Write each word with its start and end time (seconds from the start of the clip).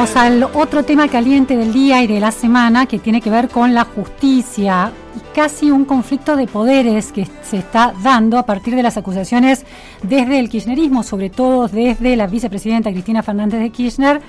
Vamos 0.00 0.16
al 0.16 0.42
otro 0.54 0.82
tema 0.82 1.08
caliente 1.08 1.58
del 1.58 1.74
día 1.74 2.02
y 2.02 2.06
de 2.06 2.20
la 2.20 2.30
semana 2.30 2.86
que 2.86 2.98
tiene 2.98 3.20
que 3.20 3.28
ver 3.28 3.50
con 3.50 3.74
la 3.74 3.84
justicia 3.84 4.92
y 5.14 5.34
casi 5.34 5.70
un 5.70 5.84
conflicto 5.84 6.36
de 6.36 6.46
poderes 6.46 7.12
que 7.12 7.26
se 7.42 7.58
está 7.58 7.92
dando 8.02 8.38
a 8.38 8.46
partir 8.46 8.74
de 8.74 8.82
las 8.82 8.96
acusaciones 8.96 9.66
desde 10.02 10.40
el 10.40 10.48
kirchnerismo, 10.48 11.02
sobre 11.02 11.28
todo 11.28 11.68
desde 11.68 12.16
la 12.16 12.28
vicepresidenta 12.28 12.90
Cristina 12.90 13.22
Fernández 13.22 13.60
de 13.60 13.68
Kirchner 13.68 14.22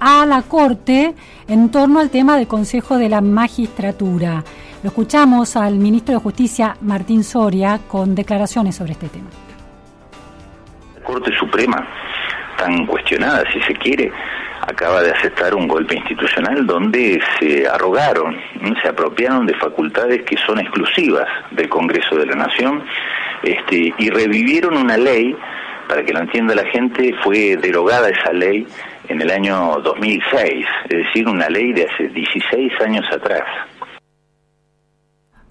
a 0.00 0.24
la 0.24 0.40
Corte 0.40 1.14
en 1.46 1.70
torno 1.70 2.00
al 2.00 2.08
tema 2.08 2.38
del 2.38 2.46
Consejo 2.46 2.96
de 2.96 3.10
la 3.10 3.20
Magistratura. 3.20 4.42
Lo 4.82 4.88
escuchamos 4.88 5.56
al 5.56 5.74
ministro 5.74 6.14
de 6.14 6.22
Justicia, 6.22 6.74
Martín 6.80 7.22
Soria, 7.22 7.80
con 7.86 8.14
declaraciones 8.14 8.76
sobre 8.76 8.92
este 8.92 9.10
tema. 9.10 9.28
La 10.94 11.04
Corte 11.04 11.30
Suprema, 11.38 11.86
tan 12.56 12.86
cuestionada 12.86 13.44
si 13.52 13.60
se 13.60 13.74
quiere, 13.74 14.10
acaba 14.68 15.02
de 15.02 15.10
aceptar 15.10 15.54
un 15.54 15.66
golpe 15.66 15.96
institucional 15.96 16.66
donde 16.66 17.20
se 17.38 17.66
arrogaron, 17.66 18.36
se 18.82 18.88
apropiaron 18.88 19.46
de 19.46 19.54
facultades 19.54 20.22
que 20.24 20.36
son 20.46 20.60
exclusivas 20.60 21.26
del 21.50 21.68
Congreso 21.70 22.16
de 22.16 22.26
la 22.26 22.34
Nación 22.34 22.84
este, 23.42 23.94
y 23.96 24.10
revivieron 24.10 24.76
una 24.76 24.98
ley, 24.98 25.34
para 25.88 26.04
que 26.04 26.12
lo 26.12 26.20
entienda 26.20 26.54
la 26.54 26.66
gente, 26.66 27.14
fue 27.24 27.56
derogada 27.56 28.10
esa 28.10 28.32
ley 28.32 28.66
en 29.08 29.22
el 29.22 29.30
año 29.30 29.80
2006, 29.82 30.66
es 30.90 30.98
decir, 30.98 31.26
una 31.26 31.48
ley 31.48 31.72
de 31.72 31.86
hace 31.86 32.08
16 32.08 32.72
años 32.82 33.06
atrás. 33.10 33.44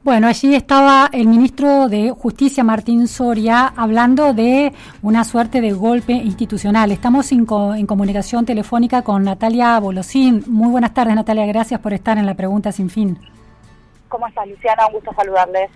Bueno, 0.07 0.29
allí 0.29 0.55
estaba 0.55 1.09
el 1.11 1.27
ministro 1.27 1.89
de 1.89 2.11
Justicia, 2.11 2.63
Martín 2.63 3.09
Soria, 3.09 3.73
hablando 3.75 4.33
de 4.33 4.71
una 5.01 5.25
suerte 5.25 5.59
de 5.59 5.73
golpe 5.73 6.13
institucional. 6.13 6.93
Estamos 6.93 7.29
en, 7.33 7.45
comunicación 7.45 8.45
telefónica 8.45 9.01
con 9.01 9.25
Natalia 9.25 9.77
Bolosín. 9.81 10.45
Muy 10.47 10.69
buenas 10.69 10.93
tardes, 10.93 11.13
Natalia. 11.13 11.45
Gracias 11.45 11.81
por 11.81 11.91
estar 11.91 12.17
en 12.17 12.25
la 12.25 12.35
pregunta 12.35 12.71
sin 12.71 12.89
fin. 12.89 13.19
¿Cómo 14.07 14.25
estás, 14.27 14.47
Luciana? 14.47 14.87
Un 14.87 14.93
gusto 14.93 15.11
saludarles. 15.13 15.69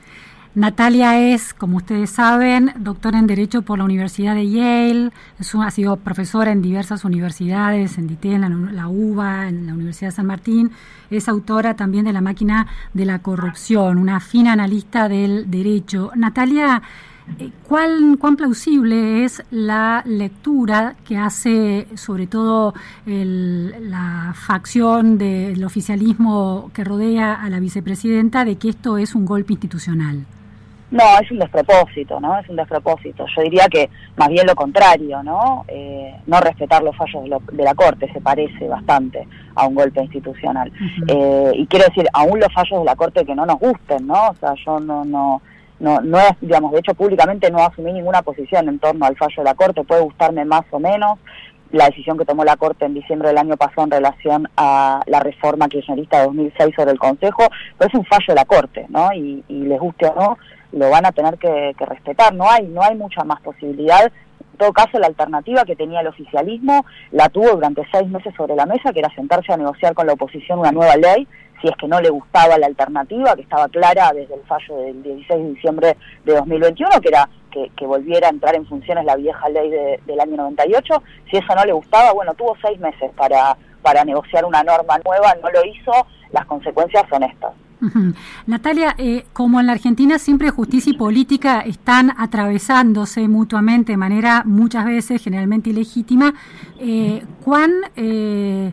Natalia 0.54 1.18
es, 1.18 1.54
como 1.54 1.78
ustedes 1.78 2.10
saben, 2.10 2.74
doctora 2.78 3.20
en 3.20 3.26
Derecho 3.26 3.62
por 3.62 3.78
la 3.78 3.86
Universidad 3.86 4.36
de 4.36 4.50
Yale, 4.50 5.12
ha 5.40 5.72
sido 5.72 5.96
profesora 5.96 6.52
en 6.52 6.62
diversas 6.62 7.06
universidades, 7.06 7.98
en 7.98 8.08
DITEN, 8.08 8.44
en 8.44 8.76
la, 8.76 8.90
UBA, 8.90 9.48
en 9.48 9.68
la 9.68 9.74
Universidad 9.74 10.10
de 10.10 10.16
San 10.18 10.26
Martín, 10.26 10.72
es 11.10 11.30
autora 11.30 11.78
también 11.78 12.04
de 12.04 12.12
La 12.12 12.20
máquina 12.20 12.68
de 12.94 13.06
la 13.06 13.20
corrupción, 13.20 13.98
una 13.98 14.20
fina 14.20 14.52
analista 14.52 15.08
del 15.08 15.50
derecho. 15.50 16.12
Natalia, 16.16 16.82
eh, 17.40 17.50
¿Cuán, 17.66 18.18
¿Cuán 18.18 18.36
plausible 18.36 19.24
es 19.24 19.42
la 19.52 20.04
lectura 20.06 20.96
que 21.08 21.18
hace 21.18 21.88
sobre 21.96 22.28
todo 22.28 22.74
la 23.06 24.34
facción 24.36 25.18
del 25.18 25.64
oficialismo 25.64 26.72
que 26.74 26.84
rodea 26.84 27.36
a 27.36 27.50
la 27.50 27.62
vicepresidenta 27.62 28.44
de 28.44 28.58
que 28.58 28.68
esto 28.68 28.98
es 28.98 29.16
un 29.16 29.26
golpe 29.26 29.54
institucional? 29.54 30.26
No, 30.92 31.04
es 31.22 31.32
un 31.32 31.40
despropósito, 31.40 32.20
¿no? 32.20 32.38
Es 32.38 32.48
un 32.50 32.58
despropósito. 32.58 33.26
Yo 33.34 33.44
diría 33.44 33.66
que 33.68 33.90
más 34.18 34.28
bien 34.28 34.46
lo 34.46 34.56
contrario, 34.56 35.24
¿no? 35.24 35.64
Eh, 35.70 36.14
no 36.28 36.42
respetar 36.42 36.84
los 36.84 36.96
fallos 36.98 37.24
de, 37.52 37.64
la 37.64 37.74
Corte 37.74 38.12
se 38.12 38.20
parece 38.20 38.68
bastante 38.68 39.26
a 39.56 39.68
un 39.68 39.76
golpe 39.76 40.02
institucional. 40.02 40.70
Eh, 41.08 41.52
y 41.56 41.66
quiero 41.68 41.86
decir, 41.86 42.08
aún 42.12 42.42
los 42.42 42.54
fallos 42.54 42.80
de 42.80 42.86
la 42.86 42.98
Corte 42.98 43.26
que 43.26 43.34
no 43.34 43.46
nos 43.46 43.58
gusten, 43.60 44.06
¿no? 44.06 44.30
O 44.30 44.36
sea, 44.36 44.54
yo 44.66 44.82
no, 44.82 45.06
no, 45.06 45.42
no, 45.80 46.02
no 46.02 46.20
es, 46.20 46.34
digamos, 46.42 46.74
de 46.74 46.80
hecho 46.80 46.94
públicamente 46.94 47.50
no 47.50 47.60
asumí 47.60 47.94
ninguna 47.94 48.22
posición 48.22 48.68
en 48.68 48.78
torno 48.80 49.06
al 49.06 49.16
fallo 49.16 49.36
de 49.38 49.44
la 49.46 49.56
Corte, 49.56 49.84
puede 49.86 50.02
gustarme 50.02 50.44
más 50.44 50.66
o 50.72 50.80
menos 50.80 51.20
la 51.72 51.86
decisión 51.86 52.18
que 52.18 52.26
tomó 52.26 52.44
la 52.44 52.58
Corte 52.58 52.86
en 52.86 52.94
diciembre 52.94 53.30
del 53.30 53.38
año 53.38 53.58
pasado 53.58 53.84
en 53.84 53.92
relación 53.92 54.50
a 54.58 55.02
la 55.06 55.20
reforma 55.20 55.70
kirchnerista 55.70 56.20
de 56.20 56.26
2006 56.26 56.76
sobre 56.76 56.92
el 56.92 57.00
Consejo, 57.00 57.48
pero 57.78 57.90
es 57.90 57.94
un 57.94 58.06
fallo 58.06 58.26
de 58.28 58.36
la 58.36 58.46
Corte, 58.46 58.86
¿no? 58.90 59.14
Y, 59.14 59.44
y 59.48 59.64
les 59.64 59.80
guste 59.80 60.08
o 60.08 60.16
no, 60.16 60.38
lo 60.74 60.90
van 60.90 61.06
a 61.06 61.12
tener 61.12 61.38
que, 61.38 61.74
respetar. 61.80 62.34
No 62.34 62.50
hay, 62.50 62.68
no 62.68 62.82
hay 62.82 62.96
mucha 62.96 63.24
más 63.24 63.42
posibilidad. 63.42 64.04
En 64.06 64.58
todo 64.58 64.74
caso, 64.74 65.00
la 65.00 65.08
alternativa 65.08 65.64
que 65.66 65.76
tenía 65.76 66.02
el 66.02 66.08
oficialismo 66.08 66.86
la 67.12 67.30
tuvo 67.30 67.52
durante 67.52 67.86
seis 67.92 68.08
meses 68.10 68.34
sobre 68.36 68.56
la 68.56 68.66
mesa, 68.66 68.94
que 68.94 69.00
era 69.00 69.14
sentarse 69.16 69.52
a 69.52 69.58
negociar 69.58 69.94
con 69.94 70.08
la 70.08 70.14
oposición 70.14 70.60
una 70.60 70.72
nueva 70.72 70.96
ley, 70.96 71.28
si 71.62 71.68
es 71.68 71.76
que 71.78 71.88
no 71.88 72.02
le 72.02 72.10
gustaba 72.10 72.58
la 72.58 72.68
alternativa, 72.68 73.36
que 73.36 73.44
estaba 73.44 73.68
clara 73.70 74.12
desde 74.14 74.34
el 74.34 74.42
fallo 74.42 74.78
del 74.78 75.04
16 75.04 75.44
de 75.44 75.50
diciembre 75.54 75.98
de 76.26 76.34
2021, 76.34 76.90
que 77.02 77.10
era 77.10 77.30
que, 77.52 77.86
volviera 77.86 78.28
a 78.28 78.32
entrar 78.32 78.56
en 78.56 78.66
funciones 78.66 79.06
la 79.06 79.16
vieja 79.16 79.50
ley 79.50 79.70
del 79.70 80.20
año 80.20 80.38
98. 80.38 81.04
Si 81.30 81.38
eso 81.38 81.56
no 81.56 81.66
le 81.66 81.74
gustaba, 81.74 82.14
bueno, 82.14 82.34
tuvo 82.34 82.56
seis 82.62 82.80
meses 82.80 83.12
para, 83.16 83.58
para 83.82 84.06
negociar 84.06 84.46
una 84.46 84.64
norma 84.64 85.00
nueva, 85.06 85.36
no 85.42 85.50
lo 85.52 85.66
hizo, 85.66 85.92
las 86.32 86.46
consecuencias 86.46 87.04
son 87.10 87.24
estas. 87.24 87.54
Natalia, 88.46 88.94
eh, 88.98 89.26
como 89.34 89.60
en 89.60 89.66
la 89.66 89.74
Argentina 89.74 90.20
siempre 90.20 90.52
justicia 90.52 90.92
y 90.92 90.98
política 90.98 91.62
están 91.62 92.14
atravesándose 92.16 93.28
mutuamente 93.28 93.94
de 93.94 93.98
manera 93.98 94.44
muchas 94.46 94.86
veces 94.86 95.24
generalmente 95.24 95.72
ilegítima, 95.72 96.34
eh, 96.80 97.24
¿cuán 97.44 97.72
eh, 97.96 98.72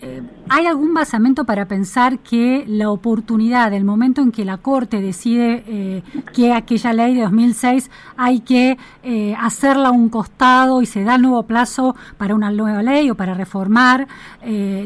eh, 0.00 0.22
¿Hay 0.48 0.66
algún 0.66 0.94
basamento 0.94 1.44
para 1.44 1.66
pensar 1.66 2.20
que 2.20 2.64
la 2.68 2.88
oportunidad, 2.88 3.72
el 3.72 3.84
momento 3.84 4.22
en 4.22 4.30
que 4.30 4.44
la 4.44 4.56
Corte 4.58 5.00
decide 5.00 5.64
eh, 5.66 6.02
que 6.32 6.52
aquella 6.52 6.92
ley 6.92 7.16
de 7.16 7.22
2006 7.22 7.90
hay 8.16 8.40
que 8.40 8.78
eh, 9.02 9.34
hacerla 9.40 9.88
a 9.88 9.90
un 9.90 10.08
costado 10.08 10.82
y 10.82 10.86
se 10.86 11.02
da 11.02 11.18
nuevo 11.18 11.42
plazo 11.42 11.96
para 12.16 12.36
una 12.36 12.52
nueva 12.52 12.80
ley 12.82 13.10
o 13.10 13.16
para 13.16 13.34
reformar 13.34 14.06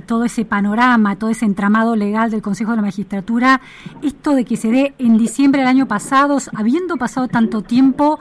todo 0.06 0.24
ese 0.24 0.44
panorama, 0.44 1.16
todo 1.16 1.30
ese 1.30 1.44
entramado 1.44 1.94
legal 1.94 2.30
del 2.30 2.42
Consejo 2.42 2.70
de 2.70 2.76
la 2.76 2.82
Magistratura, 2.82 3.60
esto 4.02 4.34
de 4.34 4.44
que 4.44 4.56
se 4.56 4.70
dé 4.70 4.94
en 4.98 5.18
diciembre 5.18 5.60
del 5.60 5.68
año 5.68 5.86
pasado, 5.86 6.38
habiendo 6.56 6.96
pasado 6.96 7.28
tanto 7.28 7.62
tiempo, 7.62 8.18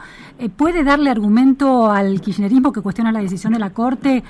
¿puede 0.50 0.84
darle 0.84 1.10
argumento 1.10 1.92
al 1.92 2.22
kirchnerismo 2.22 2.72
que 2.72 2.82
cuestiona 2.82 3.12
la 3.12 3.20
decisión 3.20 3.54
de 3.54 3.60
la 3.60 3.72
Corte 3.72 4.24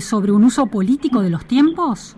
sobre 0.00 0.32
un 0.32 0.44
uso 0.44 0.66
político 0.66 1.20
de 1.20 1.30
los 1.30 1.46
tiempos? 1.46 2.16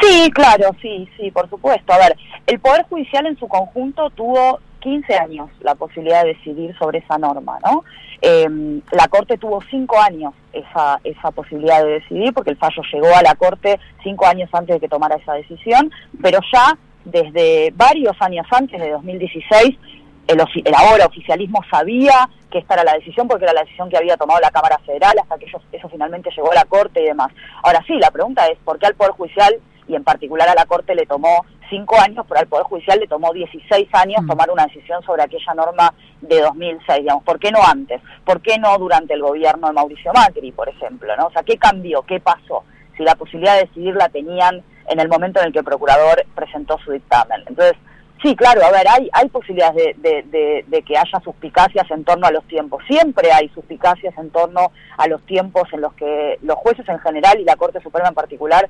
Sí, 0.00 0.30
claro, 0.32 0.70
sí, 0.82 1.08
sí, 1.16 1.30
por 1.30 1.48
supuesto. 1.48 1.92
A 1.92 1.98
ver, 1.98 2.16
el 2.46 2.58
Poder 2.60 2.84
Judicial 2.88 3.26
en 3.26 3.38
su 3.38 3.48
conjunto 3.48 4.10
tuvo 4.10 4.60
15 4.80 5.14
años 5.16 5.50
la 5.60 5.74
posibilidad 5.74 6.22
de 6.22 6.34
decidir 6.34 6.76
sobre 6.78 6.98
esa 6.98 7.16
norma, 7.16 7.58
¿no? 7.64 7.84
Em, 8.20 8.80
la 8.92 9.08
Corte 9.08 9.38
tuvo 9.38 9.60
5 9.70 10.00
años 10.00 10.34
esa, 10.52 11.00
esa 11.04 11.30
posibilidad 11.30 11.82
de 11.82 12.00
decidir, 12.00 12.32
porque 12.34 12.50
el 12.50 12.56
fallo 12.56 12.82
llegó 12.92 13.14
a 13.14 13.22
la 13.22 13.34
Corte 13.34 13.78
5 14.02 14.26
años 14.26 14.50
antes 14.52 14.76
de 14.76 14.80
que 14.80 14.88
tomara 14.88 15.16
esa 15.16 15.34
decisión, 15.34 15.90
pero 16.20 16.38
ya 16.52 16.76
desde 17.04 17.72
varios 17.76 18.16
años 18.20 18.46
antes, 18.50 18.80
de 18.80 18.90
2016, 18.90 19.78
el, 20.26 20.40
el, 20.40 20.74
ahora 20.74 21.06
oficialismo 21.06 21.60
sabía 21.70 22.28
que 22.50 22.58
esta 22.58 22.74
era 22.74 22.84
la 22.84 22.94
decisión 22.94 23.28
porque 23.28 23.44
era 23.44 23.52
la 23.52 23.62
decisión 23.62 23.90
que 23.90 23.96
había 23.96 24.16
tomado 24.16 24.40
la 24.40 24.50
Cámara 24.50 24.78
Federal 24.86 25.14
hasta 25.20 25.38
que 25.38 25.46
eso 25.46 25.88
finalmente 25.88 26.30
llegó 26.34 26.52
a 26.52 26.54
la 26.54 26.64
Corte 26.64 27.02
y 27.02 27.06
demás. 27.06 27.32
Ahora 27.62 27.82
sí, 27.86 27.94
la 27.94 28.10
pregunta 28.10 28.46
es, 28.46 28.58
¿por 28.64 28.78
qué 28.78 28.86
al 28.86 28.94
Poder 28.94 29.12
Judicial 29.12 29.60
y 29.86 29.94
en 29.94 30.04
particular 30.04 30.48
a 30.48 30.54
la 30.54 30.66
Corte 30.66 30.94
le 30.94 31.06
tomó 31.06 31.44
cinco 31.68 31.98
años, 32.00 32.24
pero 32.28 32.40
al 32.40 32.46
Poder 32.46 32.64
Judicial 32.64 33.00
le 33.00 33.06
tomó 33.06 33.32
16 33.32 33.88
años 33.92 34.22
mm. 34.22 34.28
tomar 34.28 34.50
una 34.50 34.66
decisión 34.66 35.02
sobre 35.02 35.22
aquella 35.22 35.54
norma 35.54 35.92
de 36.20 36.40
2006, 36.40 37.00
digamos, 37.00 37.24
¿por 37.24 37.38
qué 37.38 37.50
no 37.50 37.60
antes? 37.62 38.00
¿Por 38.24 38.40
qué 38.40 38.58
no 38.58 38.76
durante 38.78 39.14
el 39.14 39.22
gobierno 39.22 39.66
de 39.66 39.72
Mauricio 39.72 40.12
Macri, 40.12 40.52
por 40.52 40.68
ejemplo? 40.68 41.14
¿no? 41.16 41.26
O 41.26 41.30
sea, 41.30 41.42
¿qué 41.42 41.56
cambió? 41.58 42.02
¿Qué 42.02 42.20
pasó? 42.20 42.64
Si 42.96 43.02
la 43.02 43.14
posibilidad 43.14 43.54
de 43.54 43.62
decidir 43.62 43.94
la 43.96 44.08
tenían 44.08 44.62
en 44.88 45.00
el 45.00 45.08
momento 45.08 45.40
en 45.40 45.46
el 45.46 45.52
que 45.52 45.58
el 45.60 45.64
procurador 45.64 46.24
presentó 46.34 46.78
su 46.78 46.92
dictamen. 46.92 47.42
Entonces, 47.46 47.76
Sí, 48.22 48.34
claro, 48.36 48.64
a 48.64 48.70
ver, 48.70 48.86
hay, 48.88 49.10
hay 49.12 49.28
posibilidades 49.28 50.00
de, 50.00 50.84
que 50.86 50.96
haya 50.96 51.20
suspicacias 51.22 51.90
en 51.90 52.04
torno 52.04 52.26
a 52.26 52.30
los 52.30 52.44
tiempos. 52.44 52.82
Siempre 52.86 53.30
hay 53.30 53.48
suspicacias 53.50 54.16
en 54.16 54.30
torno 54.30 54.72
a 54.96 55.08
los 55.08 55.20
tiempos 55.26 55.68
en 55.72 55.82
los 55.82 55.92
que 55.94 56.38
los 56.42 56.56
jueces 56.56 56.88
en 56.88 56.98
general 57.00 57.38
y 57.38 57.44
la 57.44 57.56
Corte 57.56 57.82
Suprema 57.82 58.08
en 58.08 58.14
particular 58.14 58.68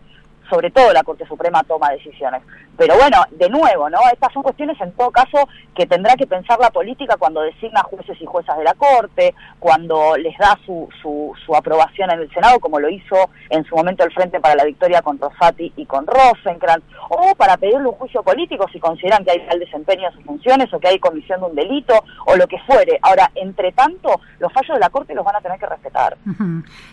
sobre 0.48 0.70
todo 0.70 0.92
la 0.92 1.02
Corte 1.02 1.26
Suprema 1.26 1.62
toma 1.64 1.90
decisiones. 1.90 2.42
Pero 2.76 2.96
bueno, 2.96 3.18
de 3.30 3.48
nuevo, 3.48 3.88
¿no? 3.88 3.98
Estas 4.12 4.32
son 4.32 4.42
cuestiones 4.42 4.80
en 4.80 4.92
todo 4.92 5.10
caso 5.10 5.48
que 5.74 5.86
tendrá 5.86 6.16
que 6.16 6.26
pensar 6.26 6.58
la 6.58 6.70
política 6.70 7.16
cuando 7.16 7.42
designa 7.42 7.82
jueces 7.84 8.20
y 8.20 8.26
juezas 8.26 8.58
de 8.58 8.64
la 8.64 8.74
Corte, 8.74 9.34
cuando 9.60 10.16
les 10.16 10.36
da 10.38 10.58
su, 10.66 10.88
su, 11.00 11.32
su 11.44 11.54
aprobación 11.54 12.10
en 12.10 12.20
el 12.20 12.32
Senado, 12.32 12.58
como 12.58 12.80
lo 12.80 12.88
hizo 12.88 13.30
en 13.50 13.64
su 13.64 13.76
momento 13.76 14.04
el 14.04 14.12
Frente 14.12 14.40
para 14.40 14.56
la 14.56 14.64
Victoria 14.64 15.02
con 15.02 15.18
Rosati 15.18 15.72
y 15.76 15.86
con 15.86 16.06
Rosenkrantz, 16.06 16.84
o 17.10 17.34
para 17.36 17.56
pedirle 17.56 17.86
un 17.86 17.94
juicio 17.94 18.22
político 18.22 18.66
si 18.72 18.80
consideran 18.80 19.24
que 19.24 19.32
hay 19.32 19.46
mal 19.46 19.58
desempeño 19.58 20.08
de 20.08 20.16
sus 20.16 20.24
funciones 20.24 20.72
o 20.72 20.80
que 20.80 20.88
hay 20.88 20.98
comisión 20.98 21.40
de 21.40 21.46
un 21.46 21.54
delito 21.54 21.94
o 22.26 22.36
lo 22.36 22.46
que 22.48 22.58
fuere. 22.66 22.98
Ahora, 23.02 23.30
entre 23.34 23.72
tanto, 23.72 24.20
los 24.38 24.52
fallos 24.52 24.74
de 24.74 24.80
la 24.80 24.90
Corte 24.90 25.14
los 25.14 25.24
van 25.24 25.36
a 25.36 25.40
tener 25.40 25.58
que 25.58 25.66
respetar. 25.66 26.16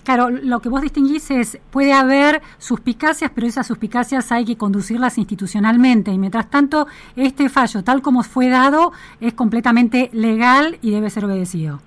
Claro, 0.03 0.29
lo 0.29 0.59
que 0.59 0.69
vos 0.69 0.81
distinguís 0.81 1.31
es, 1.31 1.59
puede 1.71 1.93
haber 1.93 2.41
suspicacias, 2.57 3.31
esas 3.47 3.67
suspicacias 3.67 4.31
hay 4.31 4.45
que 4.45 4.57
conducirlas 4.57 5.17
institucionalmente. 5.17 6.11
Y 6.11 6.17
mientras 6.17 6.49
tanto 6.49 6.87
este 7.15 7.49
fallo 7.49 7.83
tal 7.83 8.01
como 8.01 8.23
fue 8.23 8.49
dado 8.49 8.91
es 9.19 9.33
completamente 9.33 10.09
legal 10.13 10.77
y 10.81 10.91
debe 10.91 11.09
ser 11.09 11.25
obedecido. 11.25 11.79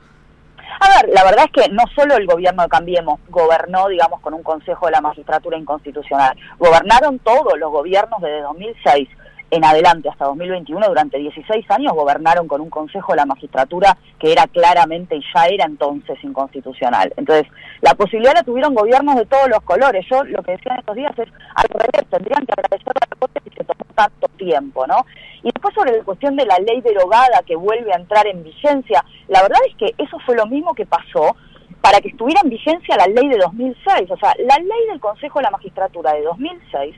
A 0.80 0.88
ver, 0.88 1.14
la 1.14 1.24
verdad 1.24 1.46
es 1.46 1.62
que 1.62 1.72
no 1.72 1.84
solo 1.94 2.16
el 2.16 2.26
gobierno 2.26 2.62
de 2.62 2.68
Cambiemos 2.68 3.20
gobernó, 3.28 3.88
digamos, 3.88 4.20
con 4.20 4.34
un 4.34 4.42
Consejo 4.42 4.86
de 4.86 4.92
la 4.92 5.00
Magistratura 5.00 5.56
inconstitucional, 5.56 6.36
gobernaron 6.58 7.18
todos 7.20 7.58
los 7.58 7.70
gobiernos 7.70 8.20
desde 8.20 8.42
2006 8.42 9.08
en 9.54 9.64
adelante 9.64 10.08
hasta 10.08 10.24
2021, 10.24 10.88
durante 10.88 11.18
16 11.18 11.70
años, 11.70 11.92
gobernaron 11.92 12.48
con 12.48 12.60
un 12.60 12.70
Consejo 12.70 13.12
de 13.12 13.18
la 13.18 13.26
Magistratura 13.26 13.96
que 14.18 14.32
era 14.32 14.48
claramente 14.48 15.14
y 15.16 15.22
ya 15.32 15.46
era 15.46 15.64
entonces 15.64 16.18
inconstitucional. 16.24 17.12
Entonces, 17.16 17.46
la 17.80 17.94
posibilidad 17.94 18.34
la 18.34 18.42
tuvieron 18.42 18.74
gobiernos 18.74 19.14
de 19.14 19.26
todos 19.26 19.48
los 19.48 19.60
colores. 19.60 20.04
Yo 20.10 20.24
lo 20.24 20.42
que 20.42 20.52
decía 20.52 20.72
en 20.72 20.78
estos 20.80 20.96
días 20.96 21.12
es, 21.18 21.28
al 21.54 21.68
revés, 21.68 22.10
tendrían 22.10 22.44
que 22.44 22.52
agradecer 22.52 22.92
a 22.96 23.06
la 23.08 23.16
Corte 23.16 23.40
que 23.42 23.50
se 23.50 23.64
tomó 23.64 23.84
tanto 23.94 24.28
tiempo, 24.36 24.86
¿no? 24.88 25.06
Y 25.44 25.52
después 25.52 25.72
sobre 25.74 25.98
la 25.98 26.04
cuestión 26.04 26.34
de 26.34 26.46
la 26.46 26.58
ley 26.58 26.80
derogada 26.80 27.42
que 27.46 27.54
vuelve 27.54 27.92
a 27.92 27.96
entrar 27.96 28.26
en 28.26 28.42
vigencia, 28.42 29.04
la 29.28 29.42
verdad 29.42 29.60
es 29.68 29.76
que 29.76 29.94
eso 30.02 30.18
fue 30.26 30.34
lo 30.34 30.46
mismo 30.46 30.74
que 30.74 30.86
pasó 30.86 31.36
para 31.80 32.00
que 32.00 32.08
estuviera 32.08 32.40
en 32.42 32.48
vigencia 32.48 32.96
la 32.96 33.06
ley 33.06 33.28
de 33.28 33.36
2006. 33.36 34.10
O 34.10 34.16
sea, 34.16 34.34
la 34.38 34.56
ley 34.56 34.86
del 34.88 35.00
Consejo 35.00 35.38
de 35.38 35.44
la 35.44 35.50
Magistratura 35.50 36.14
de 36.14 36.22
2006 36.22 36.96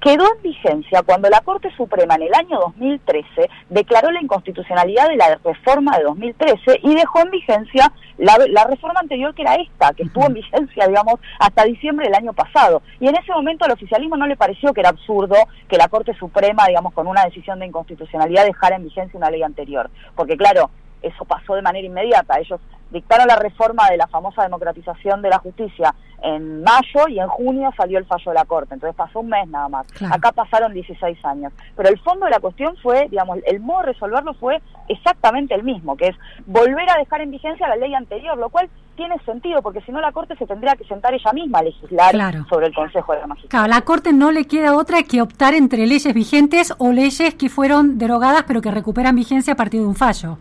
quedó 0.00 0.24
en 0.36 0.42
vigencia 0.42 1.02
cuando 1.02 1.28
la 1.28 1.40
Corte 1.40 1.70
Suprema 1.76 2.14
en 2.16 2.22
el 2.22 2.34
año 2.34 2.58
2013 2.58 3.48
declaró 3.70 4.10
la 4.10 4.20
inconstitucionalidad 4.20 5.08
de 5.08 5.16
la 5.16 5.38
reforma 5.44 5.96
de 5.98 6.04
2013 6.04 6.80
y 6.82 6.94
dejó 6.94 7.20
en 7.20 7.30
vigencia 7.30 7.92
la, 8.18 8.64
reforma 8.64 9.00
anterior 9.00 9.34
que 9.34 9.42
era 9.42 9.56
esta, 9.56 9.92
que 9.92 10.04
estuvo 10.04 10.26
en 10.26 10.34
vigencia, 10.34 10.86
digamos, 10.86 11.14
hasta 11.38 11.64
diciembre 11.64 12.06
del 12.06 12.14
año 12.14 12.32
pasado. 12.32 12.82
Y 13.00 13.08
en 13.08 13.16
ese 13.16 13.32
momento 13.32 13.64
al 13.64 13.72
oficialismo 13.72 14.16
no 14.16 14.26
le 14.26 14.36
pareció 14.36 14.72
que 14.72 14.80
era 14.80 14.90
absurdo 14.90 15.36
que 15.68 15.76
la 15.76 15.88
Corte 15.88 16.14
Suprema, 16.14 16.66
digamos, 16.66 16.92
con 16.92 17.06
una 17.06 17.24
decisión 17.24 17.58
de 17.58 17.66
inconstitucionalidad 17.66 18.44
dejara 18.44 18.76
en 18.76 18.84
vigencia 18.84 19.18
una 19.18 19.30
ley 19.30 19.42
anterior. 19.42 19.90
Porque 20.14 20.36
claro, 20.36 20.70
eso 21.06 21.24
pasó 21.24 21.54
de 21.54 21.62
manera 21.62 21.86
inmediata. 21.86 22.38
Ellos 22.38 22.60
dictaron 22.90 23.26
la 23.26 23.36
reforma 23.36 23.88
de 23.90 23.96
la 23.96 24.06
famosa 24.06 24.42
democratización 24.42 25.22
de 25.22 25.30
la 25.30 25.38
justicia 25.38 25.94
en 26.22 26.62
mayo 26.62 27.08
y 27.08 27.20
en 27.20 27.28
junio 27.28 27.70
salió 27.76 27.98
el 27.98 28.06
fallo 28.06 28.30
de 28.30 28.34
la 28.34 28.44
Corte, 28.44 28.74
entonces 28.74 28.96
pasó 28.96 29.20
un 29.20 29.28
mes 29.28 29.46
nada 29.48 29.68
más. 29.68 29.86
Acá 30.10 30.32
pasaron 30.32 30.72
16 30.72 31.24
años. 31.24 31.52
Pero 31.76 31.88
el 31.88 31.98
fondo 32.00 32.24
de 32.24 32.30
la 32.30 32.40
cuestión 32.40 32.76
fue, 32.82 33.08
digamos, 33.10 33.38
el 33.46 33.60
modo 33.60 33.80
de 33.80 33.86
resolverlo 33.92 34.34
fue 34.34 34.60
exactamente 34.88 35.54
el 35.54 35.62
mismo, 35.62 35.96
que 35.96 36.08
es 36.08 36.16
volver 36.46 36.88
a 36.90 36.98
dejar 36.98 37.20
en 37.20 37.30
vigencia 37.30 37.68
la 37.68 37.76
ley 37.76 37.94
anterior, 37.94 38.36
lo 38.38 38.48
cual 38.48 38.68
tiene 38.96 39.18
sentido, 39.26 39.60
porque 39.60 39.82
si 39.82 39.92
no 39.92 40.00
la 40.00 40.10
Corte 40.10 40.36
se 40.36 40.46
tendría 40.46 40.74
que 40.74 40.84
sentar 40.84 41.12
ella 41.12 41.32
misma 41.32 41.58
a 41.58 41.62
legislar 41.64 42.14
sobre 42.48 42.66
el 42.68 42.74
Consejo 42.74 43.12
de 43.12 43.20
la 43.20 43.26
Magistratura. 43.26 43.66
Claro, 43.66 43.66
la 43.68 43.84
Corte 43.84 44.12
no 44.12 44.30
le 44.30 44.46
queda 44.46 44.74
otra 44.74 45.02
que 45.02 45.20
optar 45.20 45.52
entre 45.54 45.86
leyes 45.86 46.14
vigentes 46.14 46.74
o 46.78 46.92
leyes 46.92 47.34
que 47.34 47.50
fueron 47.50 47.98
derogadas 47.98 48.44
pero 48.48 48.62
que 48.62 48.70
recuperan 48.70 49.14
vigencia 49.14 49.52
a 49.52 49.56
partir 49.56 49.80
de 49.80 49.86
un 49.86 49.96
fallo. 49.96 50.38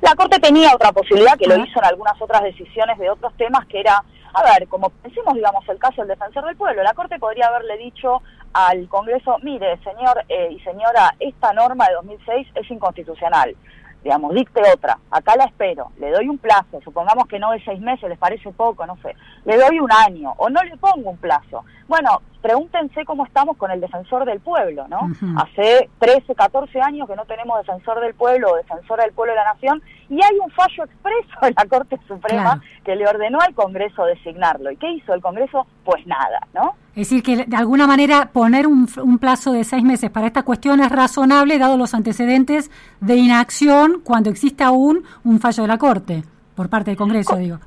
La 0.00 0.14
Corte 0.14 0.38
tenía 0.38 0.74
otra 0.74 0.92
posibilidad, 0.92 1.36
que 1.36 1.46
lo 1.46 1.56
hizo 1.56 1.78
en 1.78 1.84
algunas 1.84 2.20
otras 2.20 2.42
decisiones 2.42 2.98
de 2.98 3.10
otros 3.10 3.32
temas, 3.36 3.66
que 3.66 3.80
era, 3.80 4.02
a 4.32 4.42
ver, 4.44 4.68
como 4.68 4.92
decimos, 5.02 5.34
digamos, 5.34 5.68
el 5.68 5.78
caso 5.78 6.02
del 6.02 6.08
defensor 6.08 6.44
del 6.46 6.56
pueblo, 6.56 6.82
la 6.82 6.94
Corte 6.94 7.18
podría 7.18 7.48
haberle 7.48 7.76
dicho 7.78 8.22
al 8.52 8.88
Congreso, 8.88 9.36
mire, 9.42 9.78
señor 9.82 10.24
eh, 10.28 10.48
y 10.52 10.60
señora, 10.60 11.14
esta 11.18 11.52
norma 11.52 11.86
de 11.88 11.94
2006 11.94 12.48
es 12.54 12.70
inconstitucional 12.70 13.56
digamos, 14.02 14.32
dicte 14.32 14.60
otra, 14.72 14.98
acá 15.10 15.36
la 15.36 15.44
espero, 15.44 15.90
le 15.98 16.10
doy 16.10 16.28
un 16.28 16.38
plazo, 16.38 16.80
supongamos 16.84 17.26
que 17.26 17.38
no 17.38 17.50
de 17.50 17.62
seis 17.64 17.80
meses, 17.80 18.08
les 18.08 18.18
parece 18.18 18.50
poco, 18.52 18.86
no 18.86 18.96
sé, 19.02 19.14
le 19.44 19.56
doy 19.56 19.80
un 19.80 19.90
año 19.92 20.34
o 20.36 20.48
no 20.48 20.62
le 20.62 20.76
pongo 20.76 21.10
un 21.10 21.16
plazo. 21.16 21.64
Bueno, 21.88 22.22
pregúntense 22.40 23.04
cómo 23.04 23.24
estamos 23.26 23.56
con 23.56 23.70
el 23.70 23.80
defensor 23.80 24.24
del 24.24 24.40
pueblo, 24.40 24.86
¿no? 24.88 25.10
Hace 25.36 25.88
13, 25.98 26.34
14 26.34 26.80
años 26.80 27.08
que 27.08 27.16
no 27.16 27.24
tenemos 27.24 27.58
defensor 27.58 28.00
del 28.00 28.14
pueblo 28.14 28.52
o 28.52 28.56
defensora 28.56 29.04
del 29.04 29.12
pueblo 29.12 29.32
de 29.32 29.38
la 29.38 29.52
nación 29.52 29.82
y 30.08 30.14
hay 30.22 30.38
un 30.42 30.50
fallo 30.50 30.84
expreso 30.84 31.46
en 31.46 31.54
la 31.56 31.66
Corte 31.66 31.98
Suprema 32.06 32.62
que 32.84 32.96
le 32.96 33.06
ordenó 33.06 33.38
al 33.40 33.54
Congreso 33.54 34.04
designarlo. 34.04 34.70
¿Y 34.70 34.76
qué 34.76 34.90
hizo 34.92 35.12
el 35.12 35.20
Congreso? 35.20 35.66
Pues 35.84 36.06
nada, 36.06 36.46
¿no? 36.54 36.74
Es 36.94 37.08
decir, 37.08 37.22
que 37.22 37.44
de 37.44 37.56
alguna 37.56 37.86
manera 37.86 38.30
poner 38.32 38.66
un, 38.66 38.88
un 39.02 39.18
plazo 39.18 39.52
de 39.52 39.64
seis 39.64 39.84
meses 39.84 40.10
para 40.10 40.26
esta 40.26 40.42
cuestión 40.42 40.80
es 40.80 40.90
razonable 40.90 41.58
dado 41.58 41.76
los 41.76 41.94
antecedentes 41.94 42.70
de 43.00 43.16
inacción 43.16 44.00
cuando 44.04 44.30
existe 44.30 44.64
aún 44.64 45.04
un 45.24 45.40
fallo 45.40 45.62
de 45.62 45.68
la 45.68 45.78
Corte 45.78 46.22
por 46.54 46.68
parte 46.68 46.90
del 46.90 46.98
Congreso, 46.98 47.36
digo. 47.36 47.58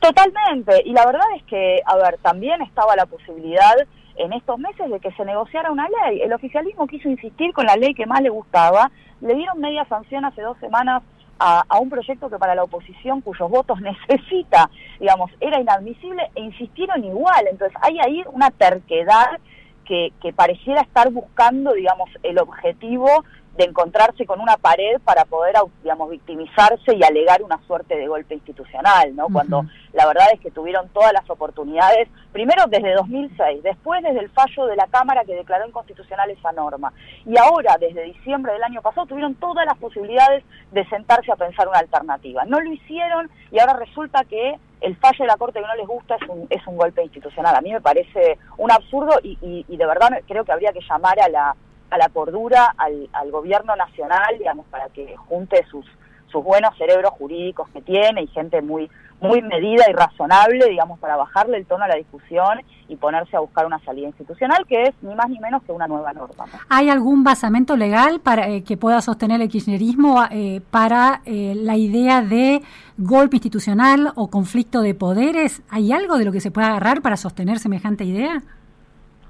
Totalmente, 0.00 0.82
y 0.84 0.92
la 0.92 1.06
verdad 1.06 1.26
es 1.36 1.42
que, 1.44 1.80
a 1.84 1.96
ver, 1.96 2.18
también 2.18 2.62
estaba 2.62 2.94
la 2.96 3.06
posibilidad 3.06 3.74
en 4.16 4.32
estos 4.32 4.58
meses 4.58 4.90
de 4.90 5.00
que 5.00 5.12
se 5.12 5.24
negociara 5.24 5.70
una 5.70 5.88
ley. 5.88 6.22
El 6.22 6.32
oficialismo 6.32 6.86
quiso 6.86 7.08
insistir 7.08 7.52
con 7.52 7.66
la 7.66 7.76
ley 7.76 7.94
que 7.94 8.06
más 8.06 8.20
le 8.22 8.30
gustaba, 8.30 8.90
le 9.20 9.34
dieron 9.34 9.60
media 9.60 9.84
sanción 9.86 10.24
hace 10.24 10.42
dos 10.42 10.58
semanas 10.58 11.02
a, 11.38 11.64
a, 11.68 11.78
un 11.78 11.90
proyecto 11.90 12.30
que 12.30 12.38
para 12.38 12.54
la 12.54 12.64
oposición 12.64 13.20
cuyos 13.20 13.50
votos 13.50 13.80
necesita, 14.08 14.70
digamos, 14.98 15.30
era 15.40 15.60
inadmisible 15.60 16.30
e 16.34 16.40
insistieron 16.42 17.04
igual. 17.04 17.46
Entonces 17.50 17.76
hay 17.82 17.98
ahí 18.00 18.22
una 18.32 18.50
terquedad 18.50 19.38
que, 19.84 20.12
que 20.20 20.32
pareciera 20.32 20.82
estar 20.82 21.10
buscando, 21.10 21.72
digamos, 21.72 22.10
el 22.22 22.38
objetivo 22.38 23.24
de 23.56 23.64
encontrarse 23.64 24.26
con 24.26 24.40
una 24.40 24.56
pared 24.56 25.00
para 25.04 25.24
poder, 25.24 25.54
digamos, 25.82 26.10
victimizarse 26.10 26.94
y 26.94 27.02
alegar 27.02 27.42
una 27.42 27.58
suerte 27.66 27.96
de 27.96 28.06
golpe 28.06 28.34
institucional, 28.34 29.16
¿no? 29.16 29.28
Cuando 29.32 29.64
la 29.92 30.06
verdad 30.06 30.26
es 30.32 30.40
que 30.40 30.50
tuvieron 30.50 30.88
todas 30.90 31.12
las 31.12 31.28
oportunidades, 31.30 32.08
primero 32.32 32.64
desde 32.68 32.94
2006, 32.94 33.62
después 33.62 34.02
desde 34.02 34.20
el 34.20 34.30
fallo 34.30 34.66
de 34.66 34.76
la 34.76 34.86
Cámara 34.88 35.24
que 35.24 35.34
declaró 35.34 35.66
inconstitucional 35.66 36.30
esa 36.30 36.52
norma, 36.52 36.92
y 37.24 37.38
ahora 37.38 37.76
desde 37.80 38.04
diciembre 38.04 38.52
del 38.52 38.62
año 38.62 38.82
pasado 38.82 39.06
tuvieron 39.06 39.34
todas 39.36 39.64
las 39.64 39.78
posibilidades 39.78 40.44
de 40.72 40.86
sentarse 40.88 41.32
a 41.32 41.36
pensar 41.36 41.66
una 41.66 41.78
alternativa. 41.78 42.44
No 42.44 42.60
lo 42.60 42.70
hicieron 42.72 43.30
y 43.50 43.58
ahora 43.58 43.74
resulta 43.74 44.24
que 44.24 44.58
el 44.82 44.96
fallo 44.96 45.20
de 45.20 45.26
la 45.26 45.36
Corte 45.36 45.60
que 45.60 45.66
no 45.66 45.74
les 45.74 45.86
gusta 45.86 46.16
es 46.16 46.28
un, 46.28 46.46
es 46.50 46.66
un 46.66 46.76
golpe 46.76 47.02
institucional. 47.02 47.56
A 47.56 47.62
mí 47.62 47.72
me 47.72 47.80
parece 47.80 48.38
un 48.58 48.70
absurdo 48.70 49.18
y, 49.22 49.64
y 49.66 49.76
de 49.76 49.86
verdad 49.86 50.10
creo 50.28 50.44
que 50.44 50.52
habría 50.52 50.72
que 50.72 50.80
llamar 50.86 51.18
a 51.20 51.28
la 51.28 51.56
a 51.90 51.98
la 51.98 52.08
cordura 52.08 52.74
al, 52.76 53.08
al 53.12 53.30
gobierno 53.30 53.76
nacional, 53.76 54.38
digamos, 54.38 54.66
para 54.66 54.88
que 54.88 55.16
junte 55.16 55.64
sus, 55.70 55.86
sus 56.30 56.42
buenos 56.42 56.76
cerebros 56.76 57.12
jurídicos 57.12 57.68
que 57.70 57.82
tiene 57.82 58.22
y 58.22 58.26
gente 58.28 58.62
muy 58.62 58.90
muy 59.20 59.42
medida 59.42 59.84
y 59.88 59.92
razonable, 59.92 60.66
digamos, 60.68 60.98
para 60.98 61.16
bajarle 61.16 61.56
el 61.56 61.66
tono 61.66 61.84
a 61.84 61.88
la 61.88 61.96
discusión 61.96 62.60
y 62.88 62.96
ponerse 62.96 63.36
a 63.36 63.40
buscar 63.40 63.66
una 63.66 63.78
salida 63.80 64.06
institucional 64.06 64.66
que 64.66 64.82
es 64.84 64.94
ni 65.02 65.14
más 65.14 65.28
ni 65.28 65.40
menos 65.40 65.62
que 65.62 65.72
una 65.72 65.86
nueva 65.86 66.12
norma. 66.12 66.44
¿Hay 66.68 66.90
algún 66.90 67.24
basamento 67.24 67.76
legal 67.76 68.20
para 68.20 68.48
eh, 68.48 68.62
que 68.62 68.76
pueda 68.76 69.00
sostener 69.00 69.40
el 69.40 69.48
kirchnerismo 69.48 70.22
eh, 70.30 70.60
para 70.70 71.22
eh, 71.24 71.54
la 71.56 71.76
idea 71.76 72.22
de 72.22 72.62
golpe 72.98 73.36
institucional 73.36 74.12
o 74.14 74.28
conflicto 74.28 74.82
de 74.82 74.94
poderes? 74.94 75.62
¿Hay 75.70 75.92
algo 75.92 76.18
de 76.18 76.24
lo 76.24 76.32
que 76.32 76.40
se 76.40 76.50
pueda 76.50 76.68
agarrar 76.68 77.00
para 77.00 77.16
sostener 77.16 77.58
semejante 77.58 78.04
idea? 78.04 78.42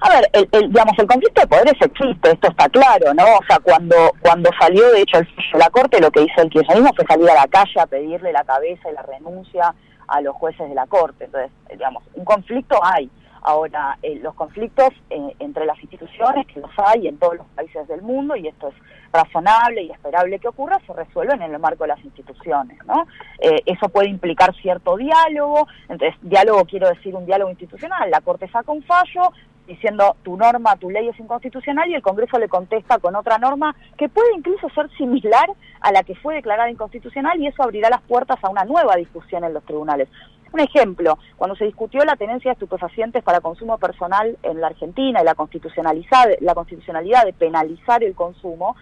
A 0.01 0.11
ver, 0.11 0.29
el, 0.33 0.69
digamos, 0.69 0.99
el 0.99 1.07
conflicto 1.07 1.41
de 1.41 1.47
poderes 1.47 1.75
existe, 1.81 2.31
esto 2.31 2.49
está 2.49 2.69
claro, 2.69 3.15
¿no? 3.15 3.25
O 3.25 3.45
sea, 3.49 3.59
cuando 3.61 3.97
cuando 4.21 4.51
salió, 4.61 4.91
de 4.93 5.01
hecho, 5.01 5.19
el 5.19 5.29
la 5.55 5.71
Corte, 5.71 6.01
lo 6.01 6.11
que 6.11 6.23
hizo 6.23 6.43
el 6.43 6.51
kirchnerismo 6.51 6.93
fue 6.95 7.07
salir 7.07 7.31
a 7.31 7.35
la 7.35 7.47
calle 7.47 7.81
a 7.81 7.87
pedirle 7.87 8.33
la 8.33 8.45
cabeza 8.45 8.91
y 8.91 8.95
la 8.95 9.03
renuncia 9.03 9.75
a 10.07 10.21
los 10.21 10.35
jueces 10.37 10.69
de 10.69 10.75
la 10.75 10.87
Corte. 10.87 11.25
Entonces, 11.25 11.51
digamos, 11.71 12.03
un 12.15 12.25
conflicto 12.25 12.79
hay. 12.83 13.11
Ahora, 13.43 13.97
eh, 14.03 14.19
los 14.23 14.35
conflictos 14.35 14.89
eh, 15.09 15.37
entre 15.39 15.67
las 15.67 15.81
instituciones, 15.81 16.47
que 16.49 16.61
los 16.61 16.71
hay 16.79 17.07
en 17.07 17.17
todos 17.17 17.37
los 17.37 17.47
países 17.55 17.87
del 17.87 18.03
mundo, 18.03 18.35
y 18.35 18.49
esto 18.49 18.69
es 18.69 18.75
razonable 19.13 19.83
y 19.83 19.91
esperable 19.93 20.41
que 20.41 20.49
ocurra, 20.49 20.81
se 20.85 20.93
resuelven 20.93 21.41
en 21.41 21.55
el 21.55 21.61
marco 21.61 21.85
de 21.85 21.89
las 21.89 22.05
instituciones, 22.05 22.77
¿no? 22.87 23.07
Eh, 23.39 23.63
eso 23.65 23.89
puede 23.89 24.09
implicar 24.09 24.53
cierto 24.57 24.97
diálogo, 24.97 25.69
entonces, 25.89 26.19
diálogo 26.23 26.65
quiero 26.65 26.89
decir 26.89 27.15
un 27.15 27.25
diálogo 27.25 27.51
institucional, 27.51 28.11
la 28.11 28.21
Corte 28.21 28.49
saca 28.49 28.73
un 28.73 28.83
fallo, 28.83 29.33
diciendo 29.67 30.17
tu 30.23 30.37
norma, 30.37 30.77
tu 30.77 30.91
ley 30.91 31.09
es 31.09 31.19
inconstitucional 31.19 31.89
y 31.91 31.95
el 31.95 32.03
Congreso 32.03 32.39
le 32.39 32.49
contesta 32.49 32.99
con 32.99 33.17
otra 33.17 33.39
norma 33.39 33.75
que 33.97 34.09
puede 34.09 34.35
incluso 34.37 34.69
ser 34.71 34.89
similar 34.97 35.51
a 35.81 35.93
la 35.93 36.03
que 36.03 36.15
fue 36.15 36.37
declarada 36.37 36.71
inconstitucional 36.71 37.41
y 37.41 37.47
eso 37.47 37.63
abrirá 37.63 37.91
las 37.91 38.03
puertas 38.03 38.39
a 38.43 38.49
una 38.49 38.65
nueva 38.65 38.97
discusión 38.97 39.45
en 39.45 39.55
los 39.55 39.65
tribunales. 39.65 40.09
Un 40.53 40.61
ejemplo, 40.61 41.19
cuando 41.37 41.57
se 41.57 41.65
discutió 41.65 42.05
la 42.05 42.17
tenencia 42.17 42.51
de 42.51 42.55
estupefacientes 42.55 43.23
para 43.23 43.41
consumo 43.41 43.79
personal 43.79 44.39
en 44.43 44.61
la 44.61 44.69
Argentina 44.69 45.21
y 45.21 45.25
la 45.25 45.35
constitucionalidad, 45.35 46.29
la 46.41 46.55
constitucionalidad 46.55 47.25
de 47.25 47.33
penalizar 47.33 48.03
el 48.03 48.15
consumo, 48.15 48.77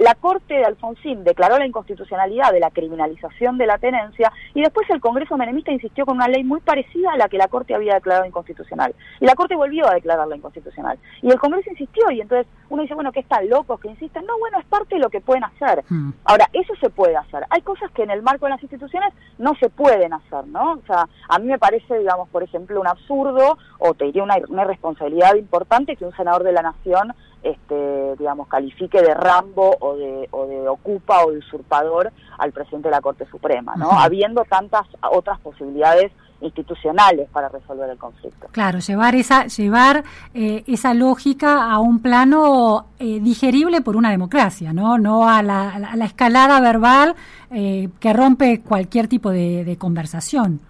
la 0.00 0.14
Corte 0.14 0.54
de 0.54 0.64
Alfonsín 0.64 1.24
declaró 1.24 1.58
la 1.58 1.66
inconstitucionalidad 1.66 2.52
de 2.52 2.60
la 2.60 2.70
criminalización 2.70 3.58
de 3.58 3.66
la 3.66 3.76
tenencia 3.76 4.32
y 4.54 4.62
después 4.62 4.88
el 4.88 4.98
Congreso 4.98 5.36
menemista 5.36 5.72
insistió 5.72 6.06
con 6.06 6.16
una 6.16 6.26
ley 6.26 6.42
muy 6.42 6.60
parecida 6.60 7.12
a 7.12 7.18
la 7.18 7.28
que 7.28 7.36
la 7.36 7.48
Corte 7.48 7.74
había 7.74 7.94
declarado 7.94 8.24
inconstitucional. 8.24 8.94
Y 9.20 9.26
la 9.26 9.34
Corte 9.34 9.54
volvió 9.54 9.86
a 9.86 9.92
declararla 9.92 10.36
inconstitucional. 10.36 10.98
Y 11.20 11.30
el 11.30 11.38
Congreso 11.38 11.68
insistió 11.68 12.10
y 12.10 12.22
entonces 12.22 12.50
uno 12.70 12.80
dice, 12.80 12.94
bueno, 12.94 13.12
que 13.12 13.20
están 13.20 13.46
locos 13.50 13.78
que 13.78 13.88
insisten. 13.88 14.24
No, 14.24 14.38
bueno, 14.38 14.58
es 14.58 14.64
parte 14.64 14.94
de 14.94 15.02
lo 15.02 15.10
que 15.10 15.20
pueden 15.20 15.44
hacer. 15.44 15.84
Hmm. 15.90 16.12
Ahora, 16.24 16.48
eso 16.54 16.72
se 16.80 16.88
puede 16.88 17.16
hacer. 17.16 17.44
Hay 17.50 17.60
cosas 17.60 17.90
que 17.90 18.02
en 18.02 18.10
el 18.10 18.22
marco 18.22 18.46
de 18.46 18.52
las 18.52 18.62
instituciones 18.62 19.12
no 19.36 19.54
se 19.56 19.68
pueden 19.68 20.14
hacer, 20.14 20.46
¿no? 20.46 20.72
O 20.72 20.82
sea, 20.86 21.06
a 21.28 21.38
mí 21.38 21.46
me 21.46 21.58
parece, 21.58 21.98
digamos, 21.98 22.26
por 22.30 22.42
ejemplo, 22.42 22.80
un 22.80 22.88
absurdo 22.88 23.58
o 23.78 23.92
te 23.92 24.06
diría 24.06 24.22
una, 24.22 24.36
una 24.48 24.62
irresponsabilidad 24.62 25.34
importante 25.34 25.96
que 25.96 26.06
un 26.06 26.16
senador 26.16 26.42
de 26.42 26.52
la 26.52 26.62
Nación 26.62 27.12
este, 27.42 28.16
digamos, 28.18 28.48
califique 28.48 29.00
de 29.00 29.14
Rambo 29.14 29.76
o 29.80 29.96
de, 29.96 30.28
o 30.30 30.46
de 30.46 30.68
ocupa 30.68 31.24
o 31.24 31.32
de 31.32 31.38
usurpador 31.38 32.12
al 32.38 32.52
presidente 32.52 32.88
de 32.88 32.94
la 32.94 33.00
Corte 33.00 33.26
Suprema, 33.30 33.74
¿no? 33.76 33.90
Habiendo 33.92 34.44
tantas 34.44 34.86
otras 35.10 35.38
posibilidades 35.40 36.12
institucionales 36.40 37.28
para 37.30 37.48
resolver 37.48 37.90
el 37.90 37.98
conflicto. 37.98 38.48
Claro, 38.52 38.78
llevar 38.78 39.14
esa 39.14 39.46
llevar 39.46 40.04
eh, 40.32 40.64
esa 40.66 40.94
lógica 40.94 41.70
a 41.70 41.78
un 41.80 42.00
plano 42.00 42.86
eh, 42.98 43.20
digerible 43.20 43.82
por 43.82 43.96
una 43.96 44.10
democracia, 44.10 44.72
no 44.72 44.98
no 44.98 45.28
a 45.28 45.42
la, 45.42 45.70
a 45.70 45.96
la 45.96 46.04
escalada 46.04 46.60
verbal 46.60 47.14
eh, 47.50 47.88
que 48.00 48.12
rompe 48.12 48.62
cualquier 48.62 49.06
tipo 49.06 49.30
de, 49.30 49.64
de 49.64 49.76
conversación. 49.76 50.60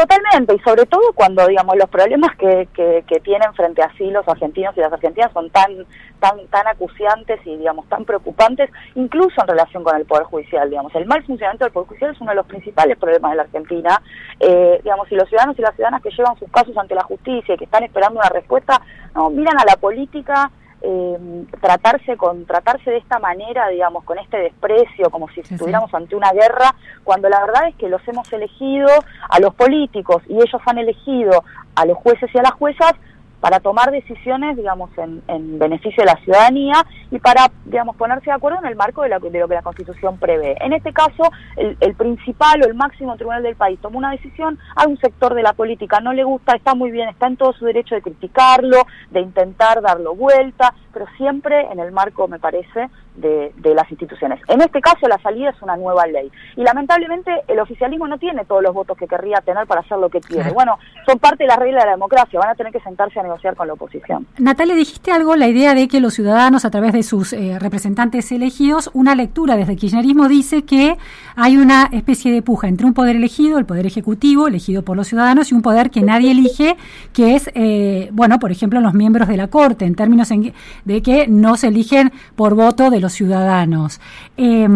Totalmente, 0.00 0.54
y 0.54 0.58
sobre 0.60 0.86
todo 0.86 1.12
cuando, 1.14 1.46
digamos, 1.46 1.76
los 1.76 1.90
problemas 1.90 2.34
que, 2.36 2.66
que, 2.72 3.20
tienen 3.20 3.52
frente 3.52 3.82
a 3.82 3.92
sí 3.98 4.10
los 4.10 4.26
argentinos 4.26 4.74
y 4.74 4.80
las 4.80 4.90
argentinas 4.90 5.30
son 5.34 5.50
tan, 5.50 5.84
tan, 6.18 6.46
tan 6.46 6.66
acuciantes 6.68 7.38
y, 7.44 7.58
digamos, 7.58 7.86
tan 7.90 8.06
preocupantes, 8.06 8.70
incluso 8.94 9.42
en 9.42 9.48
relación 9.48 9.84
con 9.84 9.94
el 9.96 10.06
Poder 10.06 10.24
Judicial, 10.24 10.70
digamos. 10.70 10.94
El 10.94 11.04
mal 11.04 11.22
funcionamiento 11.24 11.66
del 11.66 11.72
Poder 11.74 11.88
Judicial 11.88 12.12
es 12.12 12.20
uno 12.22 12.30
de 12.30 12.36
los 12.36 12.46
principales 12.46 12.96
problemas 12.96 13.32
de 13.32 13.36
la 13.36 13.42
Argentina, 13.42 14.02
eh, 14.40 14.80
digamos, 14.82 15.12
y 15.12 15.16
los 15.16 15.28
ciudadanos 15.28 15.58
y 15.58 15.62
las 15.62 15.74
ciudadanas 15.74 16.02
que 16.02 16.10
llevan 16.16 16.38
sus 16.38 16.50
casos 16.50 16.74
ante 16.78 16.94
la 16.94 17.04
justicia 17.04 17.54
y 17.54 17.58
que 17.58 17.64
están 17.64 17.84
esperando 17.84 18.20
una 18.20 18.30
respuesta, 18.30 18.80
no, 19.14 19.28
miran 19.28 19.60
a 19.60 19.66
la 19.66 19.76
política 19.76 20.50
eh, 20.82 21.44
tratarse 21.60 22.16
con 22.16 22.46
tratarse 22.46 22.90
de 22.90 22.98
esta 22.98 23.18
manera, 23.18 23.68
digamos, 23.68 24.04
con 24.04 24.18
este 24.18 24.38
desprecio, 24.38 25.10
como 25.10 25.28
si 25.28 25.40
estuviéramos 25.40 25.92
ante 25.92 26.16
una 26.16 26.32
guerra, 26.32 26.74
cuando 27.04 27.28
la 27.28 27.40
verdad 27.40 27.68
es 27.68 27.76
que 27.76 27.88
los 27.88 28.06
hemos 28.08 28.32
elegido 28.32 28.88
a 29.28 29.40
los 29.40 29.54
políticos 29.54 30.22
y 30.28 30.36
ellos 30.36 30.60
han 30.64 30.78
elegido 30.78 31.44
a 31.74 31.84
los 31.84 31.98
jueces 31.98 32.30
y 32.34 32.38
a 32.38 32.42
las 32.42 32.52
juezas 32.52 32.92
para 33.40 33.60
tomar 33.60 33.90
decisiones, 33.90 34.56
digamos, 34.56 34.90
en, 34.98 35.22
en, 35.28 35.58
beneficio 35.58 36.02
de 36.04 36.10
la 36.12 36.20
ciudadanía 36.22 36.74
y 37.10 37.18
para, 37.18 37.50
digamos, 37.64 37.96
ponerse 37.96 38.26
de 38.26 38.32
acuerdo 38.32 38.58
en 38.58 38.66
el 38.66 38.76
marco 38.76 39.02
de, 39.02 39.08
de 39.08 39.38
lo 39.38 39.48
que 39.48 39.54
la 39.54 39.62
Constitución 39.62 40.18
prevé. 40.18 40.56
En 40.60 40.72
este 40.72 40.92
caso, 40.92 41.30
el, 41.56 41.76
el, 41.80 41.94
principal 41.94 42.62
o 42.62 42.66
el 42.66 42.74
máximo 42.74 43.16
tribunal 43.16 43.42
del 43.42 43.56
país 43.56 43.80
tomó 43.80 43.98
una 43.98 44.10
decisión, 44.10 44.58
a 44.76 44.86
un 44.86 44.98
sector 44.98 45.34
de 45.34 45.42
la 45.42 45.54
política 45.54 46.00
no 46.00 46.12
le 46.12 46.24
gusta, 46.24 46.54
está 46.54 46.74
muy 46.74 46.90
bien, 46.90 47.08
está 47.08 47.26
en 47.26 47.36
todo 47.36 47.52
su 47.52 47.64
derecho 47.64 47.94
de 47.94 48.02
criticarlo, 48.02 48.86
de 49.10 49.20
intentar 49.20 49.80
darlo 49.80 50.14
vuelta, 50.14 50.74
pero 50.92 51.06
siempre 51.16 51.70
en 51.70 51.80
el 51.80 51.92
marco, 51.92 52.28
me 52.28 52.38
parece, 52.38 52.88
de, 53.16 53.52
de, 53.56 53.74
las 53.74 53.90
instituciones. 53.90 54.40
En 54.48 54.60
este 54.60 54.80
caso, 54.80 55.08
la 55.08 55.18
salida 55.18 55.50
es 55.50 55.62
una 55.62 55.76
nueva 55.76 56.06
ley. 56.06 56.30
Y 56.56 56.62
lamentablemente, 56.62 57.30
el 57.48 57.58
oficialismo 57.58 58.06
no 58.08 58.18
tiene 58.18 58.44
todos 58.44 58.62
los 58.62 58.72
votos 58.72 58.96
que 58.96 59.06
querría 59.06 59.40
tener 59.40 59.66
para 59.66 59.80
hacer 59.80 59.98
lo 59.98 60.08
que 60.08 60.20
quiere. 60.20 60.50
Bueno, 60.52 60.78
son 61.06 61.18
parte 61.18 61.44
de 61.44 61.48
la 61.48 61.56
regla 61.56 61.80
de 61.80 61.86
la 61.86 61.92
democracia, 61.92 62.38
van 62.38 62.50
a 62.50 62.54
tener 62.54 62.72
que 62.72 62.80
sentarse 62.80 63.20
a 63.20 63.22
negociar 63.22 63.56
con 63.56 63.66
la 63.66 63.74
oposición. 63.74 64.26
Natalia, 64.38 64.74
dijiste 64.74 65.12
algo, 65.12 65.36
la 65.36 65.48
idea 65.48 65.74
de 65.74 65.88
que 65.88 66.00
los 66.00 66.14
ciudadanos, 66.14 66.64
a 66.64 66.70
través 66.70 66.92
de 66.92 67.02
sus 67.02 67.32
eh, 67.32 67.58
representantes 67.58 68.32
elegidos, 68.32 68.90
una 68.94 69.14
lectura 69.14 69.56
desde 69.56 69.72
el 69.72 69.78
kirchnerismo 69.78 70.28
dice 70.28 70.64
que 70.64 70.96
hay 71.36 71.56
una 71.56 71.88
especie 71.92 72.32
de 72.32 72.42
puja 72.42 72.68
entre 72.68 72.86
un 72.86 72.94
poder 72.94 73.16
elegido, 73.16 73.58
el 73.58 73.66
poder 73.66 73.86
ejecutivo, 73.86 74.48
elegido 74.48 74.82
por 74.82 74.96
los 74.96 75.08
ciudadanos, 75.08 75.50
y 75.50 75.54
un 75.54 75.62
poder 75.62 75.90
que 75.90 76.02
nadie 76.02 76.30
elige, 76.30 76.76
que 77.12 77.34
es, 77.34 77.50
eh, 77.54 78.08
bueno, 78.12 78.38
por 78.38 78.50
ejemplo, 78.50 78.80
los 78.80 78.94
miembros 78.94 79.28
de 79.28 79.36
la 79.36 79.48
Corte, 79.48 79.84
en 79.84 79.94
términos 79.94 80.30
en, 80.30 80.52
de 80.84 81.02
que 81.02 81.26
no 81.28 81.56
se 81.56 81.68
eligen 81.68 82.12
por 82.36 82.54
voto 82.54 82.90
de 82.90 83.00
los 83.00 83.12
ciudadanos. 83.12 84.00
Eh, 84.36 84.68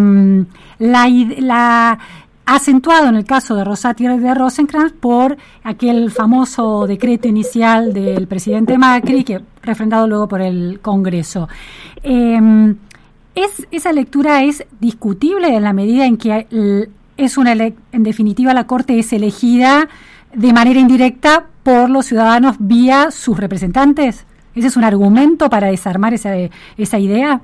la, 0.79 1.09
la 1.39 1.99
acentuado 2.47 3.09
en 3.09 3.17
el 3.17 3.25
caso 3.25 3.55
de 3.57 3.65
Rosati 3.65 4.05
y 4.05 4.19
de 4.19 4.35
Rosenkrantz 4.35 4.93
por 4.93 5.37
aquel 5.63 6.11
famoso 6.11 6.87
decreto 6.87 7.29
inicial 7.29 7.93
del 7.93 8.27
presidente 8.27 8.77
Macri, 8.77 9.25
que 9.25 9.41
refrendado 9.63 10.07
luego 10.07 10.29
por 10.29 10.43
el 10.43 10.81
Congreso. 10.81 11.49
Es, 12.03 13.67
esa 13.71 13.93
lectura 13.93 14.45
es 14.45 14.65
discutible 14.79 15.57
en 15.57 15.63
la 15.63 15.73
medida 15.73 16.07
en 16.07 16.17
que 16.19 16.47
es 17.17 17.39
una 17.39 17.53
en 17.53 18.03
definitiva 18.03 18.55
la 18.55 18.67
Corte 18.67 18.99
es 18.99 19.13
elegida 19.13 19.89
de 20.35 20.53
manera 20.53 20.81
indirecta 20.81 21.47
por 21.63 21.89
los 21.89 22.07
ciudadanos 22.07 22.57
vía 22.59 23.11
sus 23.11 23.39
representantes. 23.39 24.27
¿Ese 24.55 24.69
es 24.69 24.77
un 24.77 24.85
argumento 24.85 25.51
para 25.51 25.69
desarmar 25.69 26.15
esa, 26.15 26.33
esa 26.77 26.99
idea? 26.99 27.41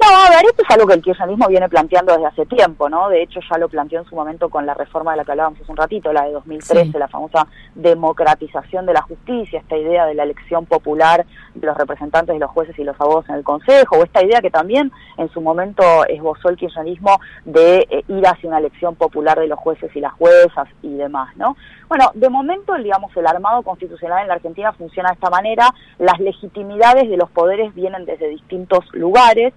No, 0.00 0.06
a 0.16 0.30
ver, 0.30 0.46
esto 0.48 0.62
es 0.62 0.70
algo 0.70 0.86
que 0.86 0.94
el 0.94 1.02
kirchnerismo 1.02 1.46
viene 1.48 1.68
planteando 1.68 2.14
desde 2.14 2.26
hace 2.26 2.46
tiempo, 2.46 2.88
¿no? 2.88 3.10
De 3.10 3.22
hecho, 3.22 3.38
ya 3.50 3.58
lo 3.58 3.68
planteó 3.68 4.00
en 4.00 4.06
su 4.06 4.14
momento 4.14 4.48
con 4.48 4.64
la 4.64 4.72
reforma 4.72 5.10
de 5.10 5.18
la 5.18 5.24
que 5.26 5.32
hablábamos 5.32 5.60
hace 5.60 5.70
un 5.70 5.76
ratito, 5.76 6.10
la 6.10 6.24
de 6.24 6.32
2013, 6.32 6.84
sí. 6.84 6.98
la 6.98 7.08
famosa 7.08 7.46
democratización 7.74 8.86
de 8.86 8.94
la 8.94 9.02
justicia, 9.02 9.60
esta 9.60 9.76
idea 9.76 10.06
de 10.06 10.14
la 10.14 10.22
elección 10.22 10.64
popular 10.64 11.26
de 11.54 11.66
los 11.66 11.76
representantes 11.76 12.34
de 12.34 12.38
los 12.38 12.50
jueces 12.50 12.78
y 12.78 12.84
los 12.84 12.98
abogados 12.98 13.28
en 13.28 13.34
el 13.34 13.44
Consejo, 13.44 13.96
o 13.98 14.04
esta 14.04 14.24
idea 14.24 14.40
que 14.40 14.50
también 14.50 14.90
en 15.18 15.28
su 15.28 15.42
momento 15.42 15.82
esbozó 16.08 16.48
el 16.48 16.56
kirchnerismo 16.56 17.20
de 17.44 17.86
eh, 17.90 18.04
ir 18.08 18.26
hacia 18.26 18.48
una 18.48 18.58
elección 18.58 18.94
popular 18.94 19.38
de 19.38 19.48
los 19.48 19.58
jueces 19.58 19.94
y 19.94 20.00
las 20.00 20.14
juezas 20.14 20.66
y 20.80 20.94
demás, 20.94 21.36
¿no? 21.36 21.56
Bueno, 21.88 22.10
de 22.14 22.30
momento, 22.30 22.74
digamos, 22.76 23.14
el 23.16 23.26
armado 23.26 23.62
constitucional 23.62 24.22
en 24.22 24.28
la 24.28 24.34
Argentina 24.34 24.72
funciona 24.72 25.10
de 25.10 25.14
esta 25.16 25.28
manera, 25.28 25.74
las 25.98 26.18
legitimidades 26.20 27.10
de 27.10 27.18
los 27.18 27.30
poderes 27.30 27.74
vienen 27.74 28.06
desde 28.06 28.28
distintos 28.28 28.84
lugares, 28.92 29.52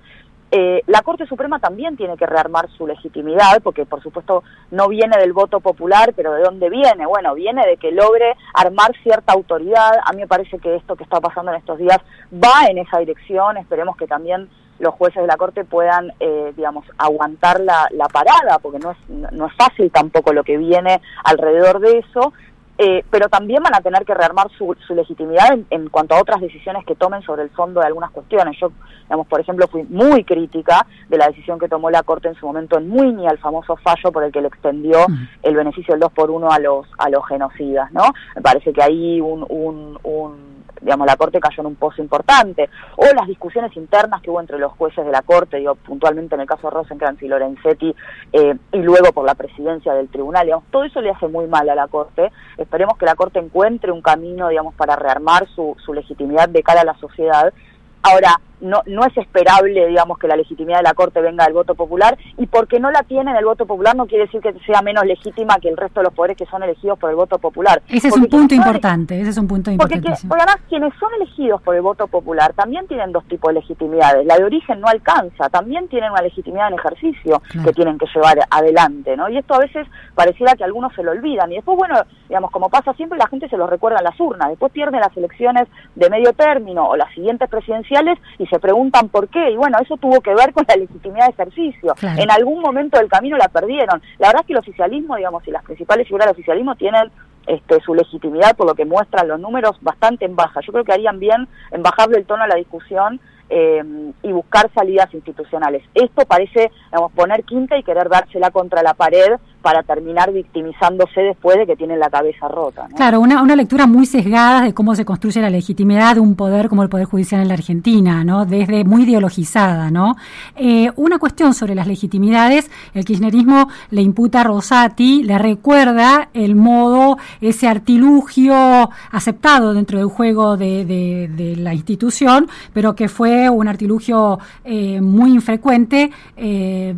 eh, 0.55 0.83
la 0.86 1.01
Corte 1.01 1.25
Suprema 1.25 1.57
también 1.57 1.98
tiene 1.98 2.15
que 2.15 2.27
rearmar 2.27 2.69
su 2.77 2.86
legitimidad, 2.86 3.60
porque 3.63 3.88
por 3.88 4.03
supuesto 4.03 4.43
no 4.69 4.88
viene 4.88 5.17
del 5.17 5.33
voto 5.33 5.62
popular, 5.62 6.13
pero 6.15 6.31
¿de 6.31 6.43
dónde 6.43 6.69
viene? 6.69 7.07
Bueno, 7.07 7.33
viene 7.33 7.65
de 7.65 7.77
que 7.77 7.91
logre 7.91 8.36
armar 8.53 8.91
cierta 9.01 9.33
autoridad. 9.33 9.98
A 10.05 10.13
mí 10.13 10.22
me 10.22 10.27
parece 10.27 10.60
que 10.60 10.75
esto 10.75 10.95
que 10.95 11.05
está 11.05 11.19
pasando 11.19 11.51
en 11.51 11.57
estos 11.57 11.79
días 11.79 11.98
va 12.31 12.67
en 12.69 12.77
esa 12.77 13.00
dirección. 13.00 13.57
Esperemos 13.57 13.98
que 13.98 14.05
también 14.05 14.48
los 14.77 14.93
jueces 14.93 15.24
de 15.24 15.27
la 15.27 15.38
Corte 15.38 15.65
puedan, 15.65 16.13
eh, 16.19 16.53
digamos, 16.55 16.86
aguantar 17.00 17.60
la, 17.60 17.88
la 17.89 18.05
parada, 18.05 18.60
porque 18.60 18.77
no 18.77 18.91
es, 18.91 18.98
no 19.10 19.48
es 19.48 19.53
fácil 19.55 19.89
tampoco 19.91 20.33
lo 20.33 20.43
que 20.43 20.57
viene 20.57 21.01
alrededor 21.24 21.79
de 21.79 21.98
eso, 21.98 22.31
eh, 22.77 23.03
pero 23.10 23.30
también 23.30 23.62
van 23.62 23.75
a 23.75 23.82
tener 23.82 24.03
que 24.03 24.13
rearmar 24.13 24.50
su, 24.58 24.75
su 24.88 24.96
legitimidad 24.96 25.53
en, 25.53 25.65
en, 25.70 25.89
cuanto 25.89 26.15
a 26.15 26.22
otras 26.22 26.42
decisiones 26.42 26.86
que 26.86 26.96
tomen 26.96 27.22
sobre 27.22 27.44
el 27.44 27.50
fondo 27.51 27.80
de 27.80 27.88
algunas 27.88 28.12
cuestiones. 28.12 28.58
Yo, 28.60 28.72
digamos, 29.03 29.27
por 29.27 29.39
ejemplo, 29.39 29.68
fui 29.68 29.84
muy 29.84 30.24
crítica 30.24 30.86
de 31.08 31.18
la 31.18 31.27
decisión 31.27 31.60
que 31.60 31.70
tomó 31.70 31.92
la 31.92 32.03
Corte 32.03 32.27
en 32.27 32.36
su 32.36 32.46
momento 32.48 32.77
en 32.77 32.89
Muini, 32.89 33.27
al 33.27 33.38
famoso 33.38 33.75
fallo 33.77 34.12
por 34.12 34.24
el 34.24 34.32
que 34.32 34.42
le 34.42 34.48
extendió 34.48 35.06
el 35.44 35.56
beneficio 35.56 35.94
del 35.94 36.01
2 36.01 36.12
por 36.13 36.32
1 36.32 36.50
a 36.50 36.60
los, 36.60 36.88
a 36.98 37.10
los 37.10 37.27
genocidas, 37.27 37.92
¿no? 37.92 38.03
Me 38.36 38.42
parece 38.42 38.74
que 38.74 38.82
ahí 38.82 39.22
un, 39.22 39.46
un, 39.48 40.00
un 40.03 40.53
digamos, 40.84 41.08
la 41.08 41.15
Corte 41.15 41.39
cayó 41.39 41.62
en 41.62 41.68
un 41.68 41.75
pozo 41.75 42.01
importante, 42.01 42.70
o 42.98 43.06
las 43.15 43.27
discusiones 43.27 43.75
internas 43.77 44.22
que 44.22 44.30
hubo 44.30 44.39
entre 44.39 44.60
los 44.60 44.74
jueces 44.74 45.06
de 45.06 45.12
la 45.12 45.22
Corte, 45.22 45.58
digo, 45.58 45.75
puntualmente 45.75 46.36
en 46.36 46.42
el 46.42 46.48
caso 46.48 46.68
de 46.68 46.72
Rosenkrantz 46.72 47.24
y 47.24 47.27
Lorenzetti, 47.27 47.96
eh, 48.34 48.56
y 48.72 48.77
luego 48.80 49.12
por 49.13 49.25
la 49.25 49.36
presidencia 49.36 49.94
del 49.94 50.10
tribunal, 50.10 50.46
digamos, 50.46 50.65
todo 50.72 50.84
eso 50.84 51.01
le 51.01 51.12
hace 51.12 51.27
muy 51.27 51.48
mal 51.48 51.70
a 51.70 51.75
la 51.75 51.88
Corte. 51.88 52.32
Esperemos 52.63 52.98
que 52.98 53.05
la 53.05 53.15
Corte 53.15 53.39
encuentre 53.39 53.91
un 53.91 54.01
camino, 54.01 54.50
digamos, 54.50 54.74
para 54.75 54.96
rearmar 54.96 55.48
su, 55.55 55.75
su 55.86 55.93
legitimidad 55.93 56.50
de 56.50 56.63
cara 56.63 56.82
a 56.82 56.86
la 56.86 56.98
sociedad. 56.98 57.53
Ahora, 58.01 58.39
no, 58.63 58.82
no 58.86 59.05
es 59.05 59.15
esperable, 59.17 59.88
digamos, 59.88 60.17
que 60.17 60.27
la 60.27 60.36
legitimidad 60.36 60.77
de 60.77 60.84
la 60.84 60.93
Corte 60.93 61.22
venga 61.22 61.46
del 61.46 61.53
voto 61.53 61.75
popular, 61.75 62.17
y 62.38 62.48
porque 62.48 62.79
no 62.79 62.91
la 62.91 63.03
tiene 63.03 63.32
en 63.32 63.38
el 63.38 63.46
voto 63.46 63.65
popular 63.65 63.96
no 63.96 64.08
quiere 64.08 64.25
decir 64.25 64.41
que 64.41 64.53
sea 64.65 64.82
menos 64.82 65.05
legítima 65.05 65.58
que 65.62 65.70
el 65.70 65.77
resto 65.77 66.00
de 66.00 66.05
los 66.05 66.13
poderes 66.13 66.38
que 66.38 66.46
son 66.46 66.63
elegidos 66.63 66.98
por 66.98 67.10
el 67.10 67.15
voto 67.15 67.38
popular. 67.38 67.82
Ese 67.89 68.08
es 68.08 68.17
un 68.17 68.25
punto 68.25 68.55
importante, 68.55 69.20
ese 69.20 69.32
es 69.32 69.38
un 69.38 69.48
punto 69.48 69.72
importante. 69.72 70.10
Porque, 70.10 70.27
porque, 70.27 70.43
además 70.43 70.65
quienes 70.70 70.93
son 71.00 71.10
elegidos 71.15 71.62
por 71.62 71.75
el 71.75 71.82
voto 71.82 72.08
popular 72.08 72.53
también 72.53 72.88
tienen 72.88 73.12
dos 73.12 73.25
tipos 73.27 73.50
de 73.50 73.60
legitimidades. 73.60 74.25
La 74.25 74.38
de 74.38 74.46
origen 74.46 74.79
no 74.79 74.88
alcanza, 74.88 75.50
también 75.50 75.88
tienen 75.88 76.12
una 76.12 76.22
legitimidad 76.22 76.70
en 76.70 76.79
ejercicio 76.79 77.41
claro. 77.50 77.67
que 77.67 77.74
tienen 77.74 77.98
que 77.98 78.05
llevar 78.13 78.39
adelante, 78.50 79.17
¿no? 79.17 79.29
Y 79.29 79.38
esto 79.38 79.55
a 79.55 79.60
veces 79.60 79.88
pareciera 80.15 80.55
que 80.55 80.63
algunos 80.63 80.93
se 80.93 81.03
lo 81.03 81.12
olvidan. 81.12 81.51
Y 81.51 81.55
después, 81.55 81.77
bueno, 81.77 81.96
digamos, 82.27 82.51
como 82.51 82.70
pasa 82.70 82.93
siempre, 82.93 83.17
la 83.17 83.27
gente 83.27 83.50
se 83.50 83.58
lo 83.58 83.67
recuerda 83.67 84.00
en 84.00 84.05
las 84.05 84.20
urnas. 84.20 84.50
Después 84.50 84.72
pierden 84.72 85.01
las 85.01 85.15
elecciones 85.15 85.67
de 85.96 86.10
medio 86.10 86.34
término 86.34 86.88
o 86.88 86.96
las 86.96 87.13
siguientes 87.13 87.50
presidenciales 87.50 88.17
y 88.38 88.48
se 88.48 88.52
preguntan 88.60 89.10
por 89.10 89.27
qué. 89.27 89.51
Y 89.51 89.55
bueno, 89.55 89.77
eso 89.81 89.98
tuvo 89.98 90.22
que 90.22 90.33
ver 90.33 90.53
con 90.53 90.65
la 90.67 90.75
legitimidad 90.75 91.27
de 91.27 91.31
ejercicio. 91.31 91.93
Claro. 91.95 92.22
En 92.22 92.31
algún 92.31 92.62
momento 92.62 92.98
del 93.00 93.10
camino 93.10 93.38
la 93.38 93.48
perdieron. 93.48 94.01
La 94.19 94.27
verdad 94.27 94.41
es 94.41 94.48
que 94.48 94.53
el 94.53 94.60
oficialismo, 94.60 95.15
digamos, 95.15 95.48
y 95.48 95.51
las 95.51 95.63
principales 95.63 96.07
figuras 96.07 96.27
del 96.27 96.33
oficialismo 96.33 96.75
tienen 96.75 97.12
este, 97.48 97.81
su 97.81 97.93
legitimidad, 97.93 98.55
por 98.55 98.67
lo 98.67 98.75
que 98.75 98.86
muestran 98.86 99.27
los 99.27 99.39
números, 99.39 99.77
bastante 99.81 100.25
en 100.25 100.36
baja. 100.36 100.62
Yo 100.62 100.72
creo 100.72 100.86
que 100.86 100.93
harían 100.93 101.19
bien 101.19 101.48
en 101.72 101.83
bajarle 101.83 102.17
el 102.17 102.25
tono 102.25 102.43
a 102.43 102.48
la 102.48 102.55
discusión 102.55 103.19
eh, 103.50 103.83
y 104.22 104.31
buscar 104.31 104.72
salidas 104.74 105.13
institucionales. 105.13 105.83
Esto 105.93 106.25
parece, 106.25 106.72
digamos, 106.86 107.12
poner 107.12 107.43
quinta 107.43 107.77
y 107.77 107.83
querer 107.83 108.10
dársela 108.10 108.51
contra 108.51 108.81
la 108.81 108.93
pared 108.93 109.33
para 109.63 109.82
terminar 109.82 110.32
victimizándose 110.34 111.22
después 111.22 111.58
de 111.58 111.65
que 111.65 111.77
tienen 111.77 111.98
la 111.98 112.10
cabeza 112.10 112.50
rota. 112.50 112.88
Claro, 112.96 113.22
una, 113.22 113.41
una 113.41 113.55
lectura 113.55 113.88
muy 113.88 114.05
sesgada 114.05 114.62
de 114.62 114.74
cómo 114.74 114.93
se 114.93 115.05
construye 115.05 115.41
la 115.41 115.50
legitimidad 115.50 116.15
de 116.15 116.20
un 116.20 116.36
poder 116.36 116.67
como 116.67 116.84
el 116.84 116.89
Poder 116.89 117.05
Judicial 117.05 117.41
en 117.41 117.48
la 117.48 117.53
Argentina, 117.53 118.25
¿no? 118.25 118.46
Desde 118.46 118.84
muy 118.84 119.03
ideologizada, 119.03 119.89
¿no? 119.89 120.15
Eh, 120.58 120.91
una 120.98 121.17
cuestión 121.17 121.53
sobre 121.53 121.75
las 121.75 121.88
legitimidades, 121.88 122.70
el 122.93 123.05
kirchnerismo 123.05 123.70
le 123.89 124.01
imputa 124.01 124.41
a 124.41 124.43
Rosati, 124.43 125.24
le 125.24 125.38
recuerda 125.38 126.27
el 126.34 126.55
modo, 126.55 127.17
ese 127.39 127.67
artilugio 127.67 128.89
aceptado 129.12 129.74
dentro 129.74 129.98
del 129.98 130.08
juego 130.08 130.58
de, 130.58 130.84
de, 130.84 131.55
la 131.55 131.74
institución, 131.74 132.50
pero 132.74 132.96
que 132.96 133.08
fue 133.08 133.50
un 133.50 133.67
artilugio 133.70 134.39
eh, 134.65 135.00
muy 135.00 135.32
infrecuente 135.32 136.12
eh, 136.36 136.93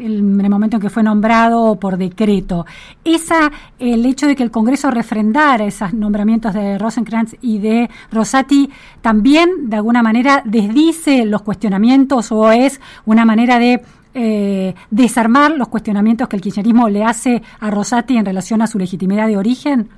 en 0.00 0.40
el 0.40 0.50
momento 0.50 0.76
en 0.76 0.82
que 0.82 0.88
fue 0.88 1.02
nombrado 1.02 1.76
por 1.76 1.97
decreto. 1.98 2.64
Esa, 3.04 3.50
el 3.78 4.06
hecho 4.06 4.26
de 4.26 4.36
que 4.36 4.42
el 4.42 4.50
Congreso 4.50 4.90
refrendara 4.90 5.64
esos 5.64 5.92
nombramientos 5.92 6.54
de 6.54 6.78
Rosenkrantz 6.78 7.34
y 7.42 7.58
de 7.58 7.90
Rosati 8.10 8.70
también 9.02 9.68
de 9.68 9.76
alguna 9.76 10.02
manera 10.02 10.42
desdice 10.44 11.24
los 11.24 11.42
cuestionamientos 11.42 12.32
o 12.32 12.50
es 12.50 12.80
una 13.04 13.24
manera 13.24 13.58
de 13.58 13.82
eh, 14.14 14.74
desarmar 14.90 15.52
los 15.52 15.68
cuestionamientos 15.68 16.28
que 16.28 16.36
el 16.36 16.42
kirchnerismo 16.42 16.88
le 16.88 17.04
hace 17.04 17.42
a 17.60 17.70
Rosati 17.70 18.16
en 18.16 18.24
relación 18.24 18.62
a 18.62 18.66
su 18.66 18.78
legitimidad 18.78 19.28
de 19.28 19.36
origen? 19.36 19.90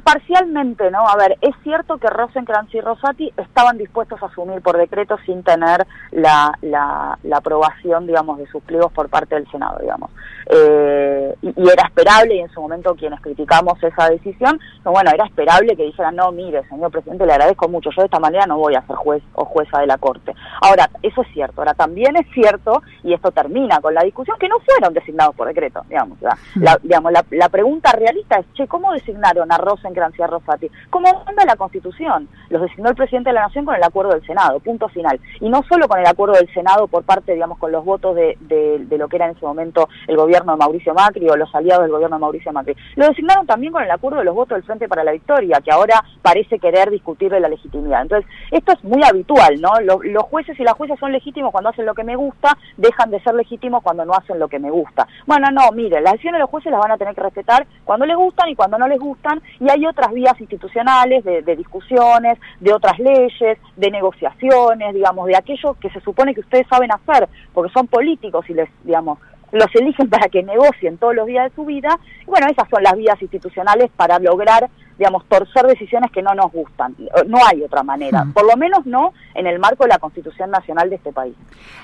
Parcialmente, 0.00 0.90
¿no? 0.90 1.06
A 1.06 1.16
ver, 1.16 1.36
es 1.40 1.54
cierto 1.62 1.98
que 1.98 2.08
Rosenkrantz 2.08 2.74
y 2.74 2.80
Rosati 2.80 3.32
estaban 3.36 3.78
dispuestos 3.78 4.22
a 4.22 4.26
asumir 4.26 4.60
por 4.62 4.76
decreto 4.76 5.16
sin 5.26 5.42
tener 5.42 5.86
la, 6.12 6.56
la, 6.62 7.18
aprobación, 7.32 8.06
digamos, 8.06 8.38
de 8.38 8.46
sus 8.46 8.62
pliegos 8.62 8.92
por 8.92 9.08
parte 9.08 9.34
del 9.34 9.50
Senado, 9.50 9.78
digamos. 9.80 10.10
Eh, 10.46 11.34
y, 11.42 11.68
era 11.68 11.86
esperable, 11.86 12.36
y 12.36 12.40
en 12.40 12.50
su 12.50 12.60
momento 12.60 12.94
quienes 12.94 13.20
criticamos 13.20 13.82
esa 13.82 14.08
decisión, 14.08 14.58
bueno, 14.84 15.10
era 15.12 15.26
esperable 15.26 15.76
que 15.76 15.84
dijeran, 15.84 16.16
no, 16.16 16.30
mire, 16.32 16.66
señor 16.68 16.90
presidente, 16.90 17.26
le 17.26 17.32
agradezco 17.32 17.68
mucho, 17.68 17.90
yo 17.90 18.02
de 18.02 18.06
esta 18.06 18.20
manera 18.20 18.46
no 18.46 18.58
voy 18.58 18.74
a 18.74 18.86
ser 18.86 18.96
juez 18.96 19.22
o 19.34 19.44
jueza 19.44 19.80
de 19.80 19.86
la 19.86 19.98
Corte. 19.98 20.34
Ahora, 20.60 20.88
eso 21.02 21.22
es 21.22 21.28
cierto, 21.32 21.60
ahora 21.60 21.74
también 21.74 22.16
es 22.16 22.26
cierto, 22.32 22.82
y 23.02 23.12
esto 23.12 23.30
termina 23.32 23.80
con 23.80 23.94
la 23.94 24.02
discusión, 24.02 24.36
que 24.38 24.48
no 24.48 24.58
fueron 24.60 24.94
designados 24.94 25.34
por 25.34 25.48
decreto, 25.48 25.82
digamos. 25.88 26.18
La, 26.54 26.78
digamos, 26.82 27.12
la, 27.12 27.24
la 27.30 27.48
pregunta 27.48 27.92
realista 27.92 28.38
es, 28.38 28.46
che, 28.54 28.66
¿cómo 28.66 28.92
designaron 28.92 29.50
a 29.50 29.58
Rosenkrantz 29.84 30.16
Rosenkrantz 30.16 30.30
Rosati, 30.30 30.70
como 30.90 31.24
manda 31.24 31.44
la 31.44 31.56
Constitución. 31.56 32.28
Los 32.48 32.62
designó 32.62 32.90
el 32.90 32.96
presidente 32.96 33.30
de 33.30 33.34
la 33.34 33.42
Nación 33.42 33.64
con 33.64 33.74
el 33.74 33.82
acuerdo 33.82 34.12
del 34.12 34.24
Senado, 34.26 34.60
punto 34.60 34.88
final. 34.88 35.20
Y 35.40 35.48
no 35.48 35.62
solo 35.68 35.88
con 35.88 36.00
el 36.00 36.06
acuerdo 36.06 36.34
del 36.34 36.52
Senado 36.52 36.86
por 36.86 37.04
parte, 37.04 37.34
digamos, 37.34 37.58
con 37.58 37.72
los 37.72 37.84
votos 37.84 38.14
de, 38.16 38.36
de, 38.40 38.98
lo 38.98 39.08
que 39.08 39.16
era 39.16 39.26
en 39.26 39.36
ese 39.36 39.44
momento 39.44 39.88
el 40.06 40.16
gobierno 40.16 40.52
de 40.52 40.58
Mauricio 40.58 40.94
Macri 40.94 41.28
o 41.28 41.36
los 41.36 41.52
aliados 41.54 41.84
del 41.84 41.92
gobierno 41.92 42.16
de 42.16 42.20
Mauricio 42.20 42.52
Macri. 42.52 42.76
Lo 42.96 43.08
designaron 43.08 43.46
también 43.46 43.72
con 43.72 43.82
el 43.82 43.90
acuerdo 43.90 44.18
de 44.18 44.24
los 44.24 44.34
votos 44.34 44.56
del 44.56 44.64
Frente 44.64 44.88
para 44.88 45.04
la 45.04 45.12
Victoria, 45.12 45.60
que 45.62 45.72
ahora 45.72 46.02
parece 46.22 46.58
querer 46.58 46.90
discutirle 46.90 47.40
la 47.40 47.48
legitimidad. 47.48 48.02
Entonces, 48.02 48.30
esto 48.50 48.72
es 48.72 48.84
muy 48.84 49.02
habitual, 49.02 49.60
¿no? 49.60 49.72
Los, 49.80 50.24
jueces 50.24 50.58
y 50.58 50.64
las 50.64 50.74
jueces 50.74 50.98
son 50.98 51.12
legítimos 51.12 51.52
cuando 51.52 51.70
hacen 51.70 51.86
lo 51.86 51.94
que 51.94 52.04
me 52.04 52.16
gusta, 52.16 52.56
dejan 52.76 53.10
de 53.10 53.20
ser 53.20 53.34
legítimos 53.34 53.82
cuando 53.82 54.04
no 54.04 54.14
hacen 54.14 54.38
lo 54.38 54.48
que 54.48 54.58
me 54.58 54.70
gusta. 54.70 55.06
Bueno, 55.26 55.48
no, 55.52 55.70
mire, 55.72 56.00
las 56.00 56.12
decisiones 56.14 56.38
de 56.38 56.42
los 56.42 56.50
jueces 56.50 56.72
las 56.72 56.80
van 56.80 56.92
a 56.92 56.96
tener 56.96 57.14
que 57.14 57.20
respetar 57.20 57.66
cuando 57.84 58.06
les 58.06 58.16
gustan 58.16 58.48
y 58.48 58.54
cuando 58.54 58.78
no 58.78 58.88
les 58.88 58.98
gustan, 58.98 59.42
y 59.64 59.70
hay 59.70 59.86
otras 59.86 60.12
vías 60.12 60.38
institucionales 60.38 61.24
de, 61.24 61.56
discusiones, 61.56 62.38
de 62.60 62.72
otras 62.72 62.98
leyes, 62.98 63.58
de 63.76 63.90
negociaciones, 63.90 64.94
digamos, 64.94 65.26
de 65.26 65.36
aquello 65.36 65.74
que 65.80 65.88
se 65.88 66.00
supone 66.00 66.34
que 66.34 66.40
ustedes 66.40 66.66
saben 66.68 66.90
hacer, 66.92 67.28
porque 67.54 67.72
son 67.72 67.86
políticos 67.86 68.44
y 68.50 68.54
les, 68.54 68.68
digamos, 68.82 69.18
los 69.52 69.74
eligen 69.74 70.10
para 70.10 70.28
que 70.28 70.42
negocien 70.42 70.98
todos 70.98 71.14
los 71.14 71.26
días 71.26 71.48
de 71.48 71.56
su 71.56 71.64
vida. 71.64 71.98
Y 72.22 72.26
bueno, 72.26 72.46
esas 72.50 72.68
son 72.68 72.82
las 72.82 72.94
vías 72.94 73.20
institucionales 73.22 73.90
para 73.96 74.18
lograr 74.18 74.68
digamos, 74.98 75.24
torcer 75.26 75.66
decisiones 75.66 76.10
que 76.10 76.22
no 76.22 76.34
nos 76.34 76.52
gustan. 76.52 76.94
No 77.26 77.38
hay 77.46 77.62
otra 77.62 77.82
manera, 77.82 78.24
mm. 78.24 78.32
por 78.32 78.46
lo 78.46 78.56
menos 78.56 78.86
no 78.86 79.12
en 79.34 79.46
el 79.46 79.58
marco 79.58 79.84
de 79.84 79.88
la 79.88 79.98
Constitución 79.98 80.50
Nacional 80.50 80.88
de 80.88 80.96
este 80.96 81.12
país. 81.12 81.34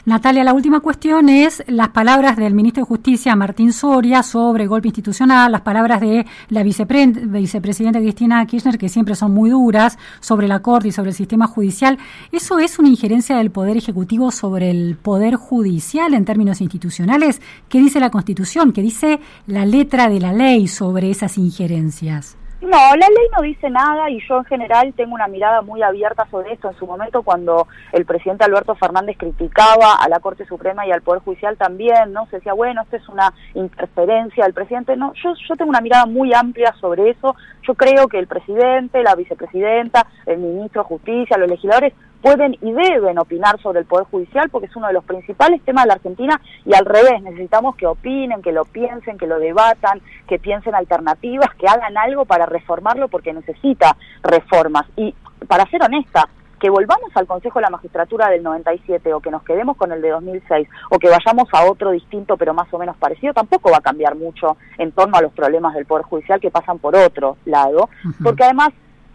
Natalia, 0.04 0.44
la 0.44 0.54
última 0.54 0.80
cuestión 0.80 1.28
es 1.28 1.62
las 1.66 1.88
palabras 1.88 2.36
del 2.36 2.54
ministro 2.54 2.82
de 2.82 2.88
Justicia, 2.88 3.34
Martín 3.36 3.72
Soria, 3.72 4.22
sobre 4.22 4.66
golpe 4.66 4.88
institucional, 4.88 5.52
las 5.52 5.62
palabras 5.62 6.00
de 6.00 6.26
la 6.48 6.62
vicepresidenta 6.62 7.98
Cristina 7.98 8.44
Kirchner, 8.46 8.78
que 8.78 8.88
siempre 8.88 9.14
son 9.14 9.32
muy 9.32 9.50
duras, 9.50 9.98
sobre 10.20 10.48
la 10.48 10.60
Corte 10.60 10.88
y 10.88 10.92
sobre 10.92 11.10
el 11.10 11.16
sistema 11.16 11.46
judicial. 11.46 11.98
¿Eso 12.32 12.58
es 12.58 12.78
una 12.78 12.88
injerencia 12.88 13.36
del 13.36 13.50
Poder 13.50 13.76
Ejecutivo 13.76 14.30
sobre 14.30 14.70
el 14.70 14.96
Poder 14.96 15.34
Judicial 15.34 16.14
en 16.14 16.24
términos 16.24 16.60
institucionales? 16.60 17.40
¿Qué 17.68 17.78
dice 17.78 18.00
la 18.00 18.10
Constitución? 18.10 18.72
¿Qué 18.72 18.82
dice 18.82 19.20
la 19.46 19.64
letra 19.64 20.08
de 20.08 20.20
la 20.20 20.32
ley 20.32 20.68
sobre 20.68 21.10
esas 21.10 21.38
injerencias? 21.38 22.36
No, 22.62 22.76
la 22.76 23.08
ley 23.08 23.26
no 23.34 23.42
dice 23.42 23.70
nada 23.70 24.10
y 24.10 24.20
yo 24.28 24.36
en 24.36 24.44
general 24.44 24.92
tengo 24.94 25.14
una 25.14 25.28
mirada 25.28 25.62
muy 25.62 25.82
abierta 25.82 26.26
sobre 26.30 26.52
esto. 26.52 26.68
En 26.68 26.76
su 26.76 26.86
momento 26.86 27.22
cuando 27.22 27.66
el 27.92 28.04
presidente 28.04 28.44
Alberto 28.44 28.74
Fernández 28.74 29.16
criticaba 29.16 29.94
a 29.94 30.08
la 30.10 30.20
Corte 30.20 30.44
Suprema 30.44 30.86
y 30.86 30.92
al 30.92 31.00
Poder 31.00 31.22
Judicial 31.22 31.56
también, 31.56 32.12
¿no? 32.12 32.26
Se 32.26 32.36
decía, 32.36 32.52
bueno, 32.52 32.82
esto 32.82 32.96
es 32.96 33.08
una 33.08 33.32
interferencia 33.54 34.44
del 34.44 34.52
presidente. 34.52 34.94
No, 34.94 35.14
yo, 35.14 35.32
yo 35.48 35.56
tengo 35.56 35.70
una 35.70 35.80
mirada 35.80 36.04
muy 36.04 36.34
amplia 36.34 36.74
sobre 36.80 37.08
eso. 37.08 37.34
Yo 37.66 37.74
creo 37.74 38.08
que 38.08 38.18
el 38.18 38.26
presidente, 38.26 39.02
la 39.02 39.14
vicepresidenta, 39.14 40.06
el 40.26 40.38
ministro 40.38 40.82
de 40.82 40.88
Justicia, 40.88 41.38
los 41.38 41.48
legisladores 41.48 41.94
pueden 42.22 42.56
y 42.60 42.72
deben 42.72 43.18
opinar 43.18 43.60
sobre 43.60 43.80
el 43.80 43.86
Poder 43.86 44.06
Judicial 44.06 44.50
porque 44.50 44.66
es 44.66 44.76
uno 44.76 44.86
de 44.86 44.92
los 44.92 45.04
principales 45.04 45.62
temas 45.62 45.84
de 45.84 45.88
la 45.88 45.94
Argentina 45.94 46.40
y 46.64 46.74
al 46.74 46.84
revés, 46.84 47.22
necesitamos 47.22 47.76
que 47.76 47.86
opinen, 47.86 48.42
que 48.42 48.52
lo 48.52 48.64
piensen, 48.64 49.18
que 49.18 49.26
lo 49.26 49.38
debatan, 49.38 50.00
que 50.28 50.38
piensen 50.38 50.74
alternativas, 50.74 51.54
que 51.56 51.66
hagan 51.66 51.96
algo 51.96 52.24
para 52.24 52.46
reformarlo 52.46 53.08
porque 53.08 53.32
necesita 53.32 53.96
reformas. 54.22 54.86
Y 54.96 55.14
para 55.48 55.68
ser 55.70 55.82
honesta, 55.82 56.28
que 56.60 56.70
volvamos 56.70 57.10
al 57.14 57.26
Consejo 57.26 57.58
de 57.58 57.62
la 57.62 57.70
Magistratura 57.70 58.28
del 58.28 58.42
97 58.42 59.12
o 59.14 59.20
que 59.20 59.30
nos 59.30 59.42
quedemos 59.42 59.76
con 59.76 59.90
el 59.92 60.02
de 60.02 60.10
2006 60.10 60.68
o 60.90 60.98
que 60.98 61.08
vayamos 61.08 61.48
a 61.52 61.64
otro 61.64 61.90
distinto 61.90 62.36
pero 62.36 62.52
más 62.54 62.72
o 62.72 62.78
menos 62.78 62.96
parecido, 62.98 63.32
tampoco 63.32 63.70
va 63.70 63.78
a 63.78 63.80
cambiar 63.80 64.14
mucho 64.14 64.58
en 64.76 64.92
torno 64.92 65.16
a 65.16 65.22
los 65.22 65.32
problemas 65.32 65.74
del 65.74 65.86
Poder 65.86 66.04
Judicial 66.04 66.38
que 66.38 66.50
pasan 66.50 66.78
por 66.78 66.94
otro 66.94 67.38
lado, 67.46 67.88
porque 68.22 68.44
además 68.44 68.70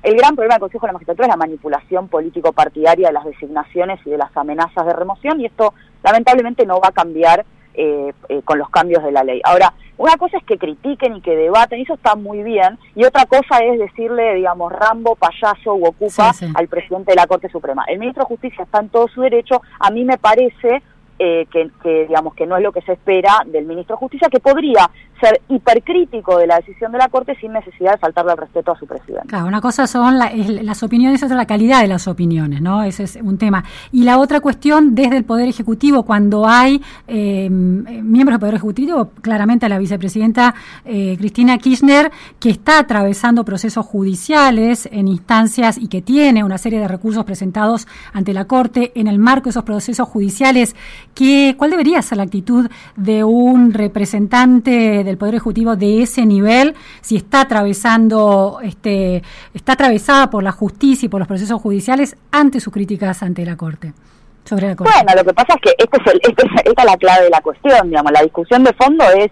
el 0.05 0.15
gran 0.15 0.35
problema 0.35 0.55
del 0.55 0.61
Consejo 0.61 0.85
de 0.85 0.89
la 0.89 0.93
Magistratura 0.93 1.25
es 1.25 1.33
la 1.33 1.37
manipulación 1.37 2.07
político-partidaria 2.07 3.07
de 3.07 3.13
las 3.13 3.25
designaciones 3.25 3.99
y 4.05 4.11
de 4.11 4.17
las 4.19 4.35
amenazas 4.37 4.85
de 4.85 4.93
remoción 4.93 5.41
y 5.41 5.47
esto 5.47 5.73
lamentablemente 6.03 6.65
no 6.65 6.79
va 6.79 6.89
a 6.89 6.91
cambiar 6.91 7.43
eh, 7.73 8.13
eh, 8.29 8.41
con 8.45 8.59
los 8.59 8.69
cambios 8.69 9.03
de 9.03 9.11
la 9.11 9.23
ley. 9.23 9.41
Ahora, 9.43 9.73
una 9.97 10.15
cosa 10.17 10.37
es 10.37 10.43
que 10.45 10.59
critiquen 10.59 11.15
y 11.17 11.21
que 11.21 11.35
debaten, 11.35 11.79
y 11.79 11.83
eso 11.83 11.95
está 11.95 12.15
muy 12.15 12.43
bien, 12.43 12.77
y 12.95 13.03
otra 13.03 13.25
cosa 13.25 13.59
es 13.59 13.79
decirle, 13.79 14.35
digamos, 14.35 14.71
Rambo, 14.71 15.15
payaso 15.15 15.73
o 15.73 15.89
ocupa 15.89 16.31
al 16.53 16.67
presidente 16.67 17.11
de 17.11 17.15
la 17.15 17.27
Corte 17.27 17.49
Suprema. 17.49 17.83
El 17.87 17.99
ministro 17.99 18.23
de 18.23 18.27
Justicia 18.27 18.63
está 18.63 18.79
en 18.79 18.89
todo 18.89 19.07
su 19.07 19.21
derecho, 19.21 19.61
a 19.79 19.89
mí 19.89 20.05
me 20.05 20.17
parece 20.17 20.83
eh, 21.17 21.47
que, 21.49 21.69
digamos 22.07 22.35
que 22.35 22.45
no 22.45 22.57
es 22.57 22.63
lo 22.63 22.73
que 22.73 22.81
se 22.81 22.91
espera 22.91 23.41
del 23.45 23.65
ministro 23.65 23.95
de 23.95 23.99
Justicia, 23.99 24.27
que 24.29 24.41
podría 24.41 24.89
ser 25.19 25.41
hipercrítico 25.49 26.37
de 26.37 26.47
la 26.47 26.57
decisión 26.57 26.91
de 26.91 26.97
la 26.97 27.07
Corte 27.09 27.35
sin 27.39 27.53
necesidad 27.53 27.93
de 27.93 27.97
faltarle 27.97 28.31
al 28.31 28.37
respeto 28.37 28.71
a 28.71 28.79
su 28.79 28.85
presidente. 28.85 29.27
Claro, 29.27 29.47
una 29.47 29.61
cosa 29.61 29.87
son 29.87 30.17
las 30.17 30.83
opiniones, 30.83 31.23
otra 31.23 31.35
la 31.35 31.45
calidad 31.45 31.81
de 31.81 31.87
las 31.87 32.07
opiniones, 32.07 32.61
¿no? 32.61 32.83
Ese 32.83 33.03
es 33.03 33.15
un 33.15 33.37
tema. 33.37 33.63
Y 33.91 34.03
la 34.03 34.19
otra 34.19 34.39
cuestión, 34.39 34.95
desde 34.95 35.17
el 35.17 35.23
Poder 35.23 35.47
Ejecutivo, 35.47 36.03
cuando 36.03 36.47
hay 36.47 36.81
eh, 37.07 37.49
miembros 37.49 38.33
del 38.33 38.39
Poder 38.39 38.55
Ejecutivo, 38.55 39.11
claramente 39.21 39.69
la 39.69 39.77
vicepresidenta 39.77 40.53
eh, 40.83 41.15
Cristina 41.17 41.57
Kirchner, 41.57 42.11
que 42.39 42.49
está 42.49 42.79
atravesando 42.79 43.45
procesos 43.45 43.85
judiciales 43.85 44.87
en 44.91 45.07
instancias 45.07 45.77
y 45.77 45.87
que 45.87 46.01
tiene 46.01 46.43
una 46.43 46.57
serie 46.57 46.79
de 46.79 46.87
recursos 46.87 47.23
presentados 47.23 47.87
ante 48.13 48.33
la 48.33 48.45
Corte 48.45 48.91
en 48.95 49.07
el 49.07 49.19
marco 49.19 49.45
de 49.45 49.49
esos 49.51 49.63
procesos 49.63 50.07
judiciales, 50.07 50.75
¿qué, 51.13 51.55
¿cuál 51.57 51.71
debería 51.71 52.01
ser 52.01 52.17
la 52.17 52.23
actitud 52.23 52.69
de 52.95 53.23
un 53.23 53.73
representante 53.73 55.03
del 55.05 55.17
Poder 55.17 55.35
Ejecutivo 55.35 55.75
de 55.75 56.01
ese 56.01 56.25
nivel, 56.25 56.75
si 57.01 57.15
está 57.15 57.41
atravesando, 57.41 58.59
este, 58.63 59.23
está 59.53 59.73
atravesada 59.73 60.29
por 60.29 60.43
la 60.43 60.51
justicia 60.51 61.05
y 61.05 61.09
por 61.09 61.19
los 61.19 61.27
procesos 61.27 61.61
judiciales 61.61 62.17
ante 62.31 62.59
sus 62.59 62.73
críticas 62.73 63.23
ante 63.23 63.45
la 63.45 63.55
Corte. 63.55 63.93
Bueno, 64.83 65.15
lo 65.15 65.23
que 65.23 65.33
pasa 65.33 65.55
es 65.55 65.61
que 65.61 65.75
este 65.77 65.97
es 65.97 66.13
el, 66.13 66.19
este 66.21 66.45
esta 66.65 66.81
es 66.83 66.91
la 66.91 66.97
clave 66.97 67.23
de 67.23 67.29
la 67.31 67.41
cuestión, 67.41 67.89
digamos, 67.89 68.11
la 68.11 68.21
discusión 68.21 68.63
de 68.63 68.73
fondo 68.73 69.03
es, 69.17 69.31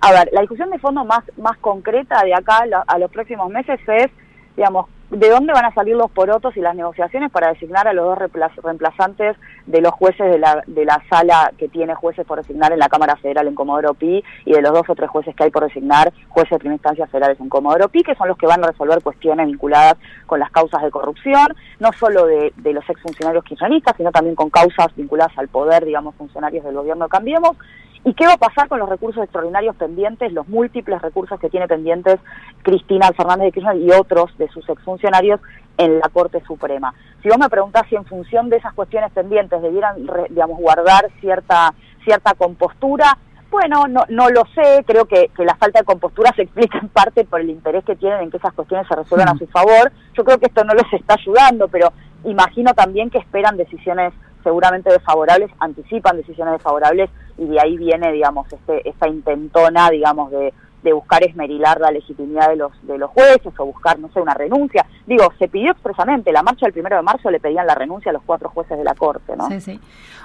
a 0.00 0.12
ver, 0.12 0.28
la 0.32 0.40
discusión 0.40 0.70
de 0.70 0.78
fondo 0.78 1.04
más, 1.04 1.22
más 1.36 1.56
concreta 1.58 2.22
de 2.24 2.34
acá 2.34 2.64
a 2.86 2.98
los 2.98 3.10
próximos 3.10 3.48
meses 3.50 3.78
es, 3.86 4.10
digamos, 4.56 4.86
de 5.10 5.28
dónde 5.28 5.52
van 5.52 5.64
a 5.64 5.74
salir 5.74 5.96
los 5.96 6.10
porotos 6.10 6.56
y 6.56 6.60
las 6.60 6.76
negociaciones 6.76 7.30
para 7.32 7.48
designar 7.48 7.88
a 7.88 7.92
los 7.92 8.04
dos 8.04 8.18
reemplazantes 8.62 9.36
de 9.66 9.80
los 9.80 9.92
jueces 9.92 10.30
de 10.30 10.38
la, 10.38 10.62
de 10.66 10.84
la 10.84 11.02
sala 11.10 11.52
que 11.58 11.68
tiene 11.68 11.94
jueces 11.96 12.24
por 12.24 12.38
designar 12.38 12.72
en 12.72 12.78
la 12.78 12.88
Cámara 12.88 13.16
Federal 13.16 13.48
en 13.48 13.54
Comodoro 13.54 13.94
Pi 13.94 14.22
y 14.44 14.52
de 14.52 14.62
los 14.62 14.72
dos 14.72 14.88
o 14.88 14.94
tres 14.94 15.10
jueces 15.10 15.34
que 15.34 15.44
hay 15.44 15.50
por 15.50 15.64
designar 15.64 16.12
jueces 16.28 16.50
de 16.50 16.58
primera 16.58 16.76
instancia 16.76 17.06
federales 17.08 17.40
en 17.40 17.48
Comodoro 17.48 17.88
Pi, 17.88 18.02
que 18.02 18.14
son 18.14 18.28
los 18.28 18.38
que 18.38 18.46
van 18.46 18.62
a 18.62 18.68
resolver 18.68 19.02
cuestiones 19.02 19.46
vinculadas 19.46 19.96
con 20.26 20.38
las 20.38 20.50
causas 20.50 20.82
de 20.82 20.90
corrupción, 20.90 21.48
no 21.80 21.92
solo 21.92 22.26
de, 22.26 22.52
de 22.56 22.72
los 22.72 22.88
exfuncionarios 22.88 23.44
kirchneristas, 23.44 23.96
sino 23.96 24.12
también 24.12 24.36
con 24.36 24.48
causas 24.48 24.94
vinculadas 24.94 25.36
al 25.38 25.48
poder, 25.48 25.84
digamos, 25.84 26.14
funcionarios 26.14 26.64
del 26.64 26.74
gobierno 26.74 27.08
Cambiemos. 27.08 27.56
¿Y 28.02 28.14
qué 28.14 28.26
va 28.26 28.32
a 28.34 28.38
pasar 28.38 28.68
con 28.68 28.78
los 28.78 28.88
recursos 28.88 29.22
extraordinarios 29.22 29.76
pendientes, 29.76 30.32
los 30.32 30.48
múltiples 30.48 31.02
recursos 31.02 31.38
que 31.38 31.50
tiene 31.50 31.68
pendientes 31.68 32.18
Cristina 32.62 33.10
Fernández 33.12 33.46
de 33.46 33.52
Kirchner 33.52 33.76
y 33.76 33.90
otros 33.90 34.36
de 34.38 34.48
sus 34.48 34.66
exfuncionarios 34.70 35.38
en 35.76 35.98
la 35.98 36.08
Corte 36.08 36.42
Suprema? 36.46 36.94
Si 37.22 37.28
vos 37.28 37.38
me 37.38 37.50
preguntás 37.50 37.86
si 37.88 37.96
en 37.96 38.06
función 38.06 38.48
de 38.48 38.56
esas 38.56 38.72
cuestiones 38.72 39.12
pendientes 39.12 39.60
debieran, 39.60 39.96
digamos, 40.30 40.58
guardar 40.58 41.10
cierta, 41.20 41.74
cierta 42.02 42.32
compostura, 42.34 43.18
bueno, 43.50 43.86
no, 43.86 44.04
no 44.08 44.30
lo 44.30 44.44
sé, 44.54 44.82
creo 44.86 45.04
que, 45.04 45.28
que, 45.36 45.44
la 45.44 45.56
falta 45.56 45.80
de 45.80 45.84
compostura 45.84 46.32
se 46.36 46.42
explica 46.42 46.78
en 46.78 46.88
parte 46.88 47.24
por 47.24 47.40
el 47.42 47.50
interés 47.50 47.84
que 47.84 47.96
tienen 47.96 48.20
en 48.20 48.30
que 48.30 48.38
esas 48.38 48.54
cuestiones 48.54 48.86
se 48.88 48.96
resuelvan 48.96 49.28
a 49.28 49.38
su 49.38 49.46
favor. 49.48 49.92
Yo 50.14 50.24
creo 50.24 50.38
que 50.38 50.46
esto 50.46 50.64
no 50.64 50.72
les 50.72 50.90
está 50.92 51.14
ayudando, 51.14 51.68
pero 51.68 51.92
imagino 52.24 52.72
también 52.72 53.10
que 53.10 53.18
esperan 53.18 53.58
decisiones 53.58 54.14
seguramente 54.42 54.90
desfavorables, 54.90 55.50
anticipan 55.58 56.16
decisiones 56.16 56.54
desfavorables 56.54 57.10
y 57.38 57.46
de 57.46 57.60
ahí 57.60 57.76
viene, 57.76 58.12
digamos, 58.12 58.52
este, 58.52 58.88
esta 58.88 59.08
intentona, 59.08 59.90
digamos, 59.90 60.30
de, 60.30 60.52
de 60.82 60.92
buscar 60.92 61.22
esmerilar 61.24 61.80
la 61.80 61.90
legitimidad 61.90 62.48
de 62.48 62.56
los, 62.56 62.72
de 62.86 62.98
los 62.98 63.10
jueces 63.10 63.52
o 63.58 63.66
buscar, 63.66 63.98
no 63.98 64.10
sé, 64.12 64.20
una 64.20 64.34
renuncia. 64.34 64.86
Digo, 65.06 65.32
se 65.38 65.48
pidió 65.48 65.72
expresamente, 65.72 66.32
la 66.32 66.42
marcha 66.42 66.66
del 66.66 66.72
primero 66.72 66.96
de 66.96 67.02
marzo 67.02 67.30
le 67.30 67.40
pedían 67.40 67.66
la 67.66 67.74
renuncia 67.74 68.10
a 68.10 68.12
los 68.12 68.22
cuatro 68.22 68.48
jueces 68.50 68.78
de 68.78 68.84
la 68.84 68.94
Corte, 68.94 69.36
¿no? 69.36 69.48
Sí, 69.48 69.60
sí. 69.60 69.80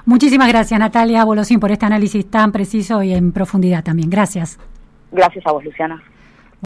Muchísimas 0.06 0.48
gracias, 0.48 0.80
Natalia 0.80 1.26
Bolosín, 1.26 1.60
por 1.60 1.72
este 1.72 1.86
análisis 1.86 2.30
tan 2.30 2.52
preciso 2.52 3.02
y 3.04 3.14
en 3.14 3.32
profundidad 3.32 3.84
también. 3.84 4.10
Gracias. 4.10 4.60
Gracias 5.12 5.46
a 5.46 5.52
vos, 5.52 5.64
Luciana. 5.64 6.02